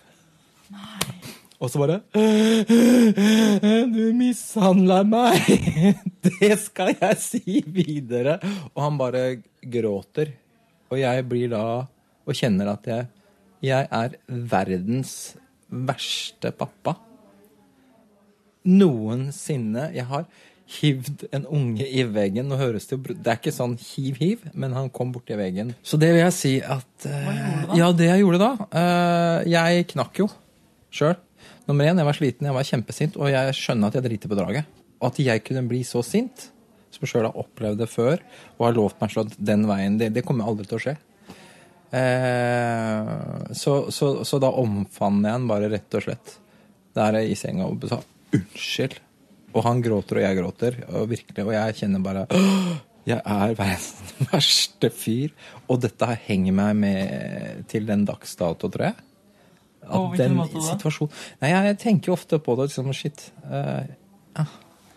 Nei. 0.75 1.17
Og 1.57 1.71
så 1.73 1.81
bare 1.81 2.01
Du 3.95 4.03
mishandla 4.17 5.01
meg! 5.09 5.47
Det 6.27 6.53
skal 6.61 6.93
jeg 6.99 7.21
si 7.23 7.63
videre! 7.65 8.39
Og 8.75 8.83
han 8.83 8.99
bare 9.01 9.23
gråter. 9.63 10.35
Og 10.91 11.01
jeg 11.01 11.27
blir 11.29 11.51
da 11.53 11.65
og 12.27 12.35
kjenner 12.35 12.73
at 12.73 12.87
jeg, 12.91 13.07
jeg 13.65 13.89
er 13.91 14.17
verdens 14.27 15.37
verste 15.71 16.53
pappa. 16.55 16.97
Noensinne. 18.67 19.91
Jeg 19.95 20.07
har 20.11 20.27
hivd 20.81 21.29
en 21.37 21.47
unge 21.47 21.87
i 21.87 22.03
veggen. 22.11 22.49
Nå 22.51 22.59
høres 22.59 22.89
det 22.89 22.97
jo 22.97 23.15
Det 23.15 23.31
er 23.31 23.39
ikke 23.39 23.55
sånn 23.55 23.77
hiv-hiv, 23.79 24.49
men 24.59 24.75
han 24.75 24.91
kom 24.95 25.13
borti 25.15 25.39
veggen. 25.39 25.75
Så 25.87 25.99
det 26.03 26.11
vil 26.15 26.25
jeg 26.25 26.35
si 26.35 26.57
at 26.63 27.07
da? 27.07 27.79
Ja, 27.79 27.93
det 27.95 28.11
jeg 28.11 28.25
gjorde 28.25 28.43
da 28.43 28.51
uh, 28.67 29.39
Jeg 29.47 29.87
knakk 29.95 30.23
jo 30.25 30.29
sjøl. 30.91 31.15
Nummer 31.67 31.87
én, 31.87 31.99
jeg 31.99 32.07
var 32.07 32.17
sliten, 32.17 32.47
jeg 32.47 32.55
var 32.55 32.67
kjempesint, 32.67 33.17
og 33.19 33.31
jeg 33.31 33.55
skjønner 33.59 33.91
at 33.91 33.97
jeg 33.99 34.05
driter 34.07 34.31
på 34.31 34.39
draget. 34.39 34.69
Og 35.03 35.09
at 35.11 35.19
jeg 35.21 35.43
kunne 35.45 35.67
bli 35.69 35.83
så 35.87 36.03
sint 36.07 36.49
som 36.97 37.09
sjøl 37.09 37.29
har 37.29 37.39
opplevd 37.39 37.83
det 37.83 37.91
før, 37.93 38.23
og 38.57 38.67
har 38.69 38.77
lovt 38.77 39.03
meg 39.03 39.13
sånn 39.13 39.31
at 39.31 39.39
den 39.53 39.67
veien 39.69 40.01
Det, 40.01 40.11
det 40.17 40.25
kommer 40.27 40.49
aldri 40.49 40.67
til 40.69 40.79
å 40.79 40.83
skje. 40.87 40.97
Eh, 41.97 43.11
så, 43.55 43.75
så, 43.95 44.11
så, 44.25 44.41
da 44.43 44.51
omfavner 44.59 45.31
jeg 45.31 45.39
han 45.39 45.49
bare 45.49 45.71
rett 45.71 45.97
og 45.97 46.07
slett 46.09 46.35
der 46.97 47.21
i 47.23 47.37
senga 47.39 47.69
og 47.69 47.87
sa 47.89 48.01
unnskyld. 48.35 48.99
Og 49.57 49.63
han 49.65 49.81
gråter, 49.85 50.19
og 50.19 50.27
jeg 50.27 50.37
gråter, 50.37 50.79
og 50.91 51.09
virkelig, 51.13 51.45
og 51.47 51.55
jeg 51.55 51.79
kjenner 51.79 52.03
bare 52.05 52.27
jeg 53.07 53.21
er 53.23 53.53
verdens 53.55 54.15
verste 54.33 54.91
fyr. 54.91 55.33
Og 55.71 55.81
dette 55.85 56.09
henger 56.27 56.57
meg 56.57 56.79
med 56.81 57.67
til 57.71 57.87
den 57.89 58.05
dags 58.09 58.35
dato, 58.37 58.69
tror 58.73 58.91
jeg. 58.91 59.03
At 59.87 60.17
den 60.19 60.41
situasjonen 60.51 61.13
Nei, 61.39 61.53
jeg 61.55 61.77
tenker 61.79 62.17
ofte 62.17 62.41
på 62.43 62.57
det 62.59 62.73
liksom 62.73 62.91
Shit. 62.97 63.29
Uh, 63.47 63.87
ja 64.35 64.49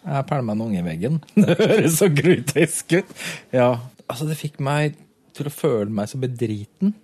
jeg 0.10 0.28
pælma 0.30 0.56
en 0.56 0.63
unge 0.65 0.82
i 0.82 0.86
veggen. 0.86 1.19
Det 1.36 1.58
høres 1.60 2.00
så 2.00 2.10
grotesk 2.13 2.98
ut. 2.98 3.13
Ja, 3.56 3.69
altså 4.08 4.28
det 4.30 4.39
fikk 4.39 4.60
meg 4.63 4.98
til 5.38 5.50
å 5.50 5.54
føle 5.54 5.91
meg 5.93 6.10
så 6.12 6.19
bedriten. 6.22 6.95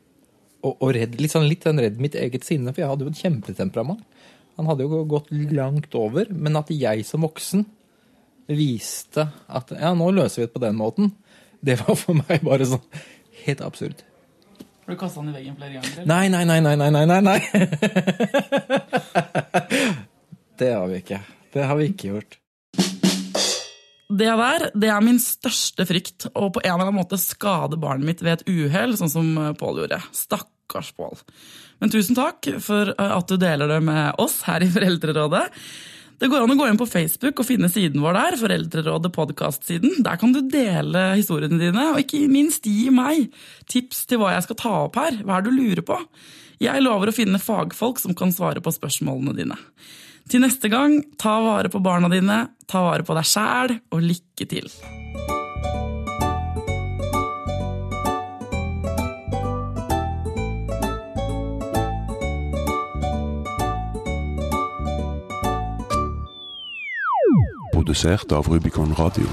Og, 0.65 0.77
og 0.79 0.95
redd, 0.97 1.17
litt, 1.21 1.33
sånn, 1.33 1.49
litt 1.49 1.65
redd 1.67 2.01
mitt 2.01 2.17
eget 2.17 2.47
sinne, 2.47 2.73
for 2.73 2.81
jeg 2.81 2.89
hadde 2.89 3.05
jo 3.05 3.13
et 3.13 3.21
kjempetemperament. 3.21 4.01
Han 4.55 4.69
hadde 4.71 4.87
jo 4.87 5.03
gått 5.09 5.29
langt 5.53 5.97
over. 5.99 6.31
Men 6.31 6.57
at 6.57 6.71
jeg 6.73 7.05
som 7.07 7.25
voksen 7.27 7.65
viste 8.49 9.27
at 9.47 9.71
ja, 9.73 9.93
nå 9.97 10.11
løser 10.13 10.43
vi 10.43 10.47
det 10.47 10.53
på 10.53 10.63
den 10.63 10.77
måten, 10.79 11.11
det 11.65 11.79
var 11.81 11.95
for 11.97 12.13
meg 12.17 12.43
bare 12.45 12.65
sånn 12.69 12.83
helt 13.45 13.61
absurd. 13.65 14.03
Har 14.85 14.93
du 14.93 14.99
kasta 15.01 15.19
han 15.21 15.31
i 15.31 15.33
veggen 15.33 15.55
flere 15.57 15.79
ganger? 15.79 16.05
Nei, 16.05 16.25
nei, 16.29 16.45
nei, 16.45 16.59
nei, 16.61 16.75
nei, 16.77 17.05
nei, 17.09 17.21
nei. 17.25 17.39
det 20.61 20.69
har 20.69 20.85
vi 20.91 20.95
ikke. 21.01 21.19
Det 21.55 21.63
har 21.65 21.75
vi 21.79 21.85
ikke 21.89 22.09
gjort. 22.11 22.31
Det 24.05 24.33
der 24.37 24.67
det 24.77 24.89
er 24.93 25.01
min 25.01 25.17
største 25.21 25.85
frykt, 25.89 26.27
å 26.37 26.51
på 26.53 26.61
en 26.61 26.75
eller 26.75 26.89
annen 26.89 26.99
måte 26.99 27.17
skade 27.17 27.79
barnet 27.81 28.05
mitt 28.05 28.21
ved 28.21 28.39
et 28.39 28.49
uhell, 28.51 28.93
sånn 28.99 29.11
som 29.11 29.31
Pål 29.57 29.81
gjorde. 29.81 30.01
Stakkars 30.13 30.91
Pål. 30.97 31.17
Men 31.81 31.91
tusen 31.93 32.17
takk 32.17 32.47
for 32.63 32.93
eh, 32.93 33.11
at 33.17 33.27
du 33.29 33.39
deler 33.41 33.71
det 33.71 33.81
med 33.85 34.21
oss 34.21 34.43
her 34.45 34.63
i 34.63 34.69
Foreldrerådet. 34.71 35.45
Det 36.15 36.29
går 36.31 36.45
an 36.45 36.53
å 36.53 36.55
gå 36.55 36.67
inn 36.69 36.79
på 36.79 36.87
Facebook 36.87 37.41
og 37.41 37.47
finne 37.47 37.67
siden 37.71 37.99
vår 38.03 38.15
der, 38.15 38.37
Foreldrerådet 38.39 39.11
podkast-siden. 39.17 39.97
Der 40.05 40.21
kan 40.21 40.31
du 40.31 40.39
dele 40.47 41.09
historiene 41.17 41.59
dine, 41.59 41.89
og 41.91 41.99
ikke 42.05 42.23
minst 42.31 42.69
gi 42.69 42.87
meg 42.93 43.33
tips 43.71 44.05
til 44.07 44.21
hva 44.21 44.31
jeg 44.37 44.45
skal 44.45 44.59
ta 44.61 44.73
opp 44.85 44.95
her. 45.01 45.19
Hva 45.25 45.39
er 45.39 45.43
det 45.43 45.51
du 45.51 45.59
lurer 45.59 45.83
på? 45.87 45.99
Jeg 46.63 46.85
lover 46.85 47.11
å 47.11 47.15
finne 47.15 47.41
fagfolk 47.41 47.99
som 47.99 48.15
kan 48.15 48.31
svare 48.31 48.63
på 48.63 48.71
spørsmålene 48.71 49.35
dine. 49.35 49.59
Til 50.25 50.41
neste 50.41 50.71
gang, 50.73 51.03
ta 51.21 51.37
vare 51.43 51.69
på 51.69 51.79
barna 51.85 52.09
dine, 52.09 52.39
ta 52.65 52.81
vare 52.81 53.05
på 53.05 53.13
deg 53.13 53.27
sjæl, 53.29 53.75
og 53.93 54.01
lykke 54.01 54.47
til! 54.49 54.71
Produsert 67.75 68.33
av 68.33 68.49
Rubicon 68.49 68.97
Radio. 68.97 69.29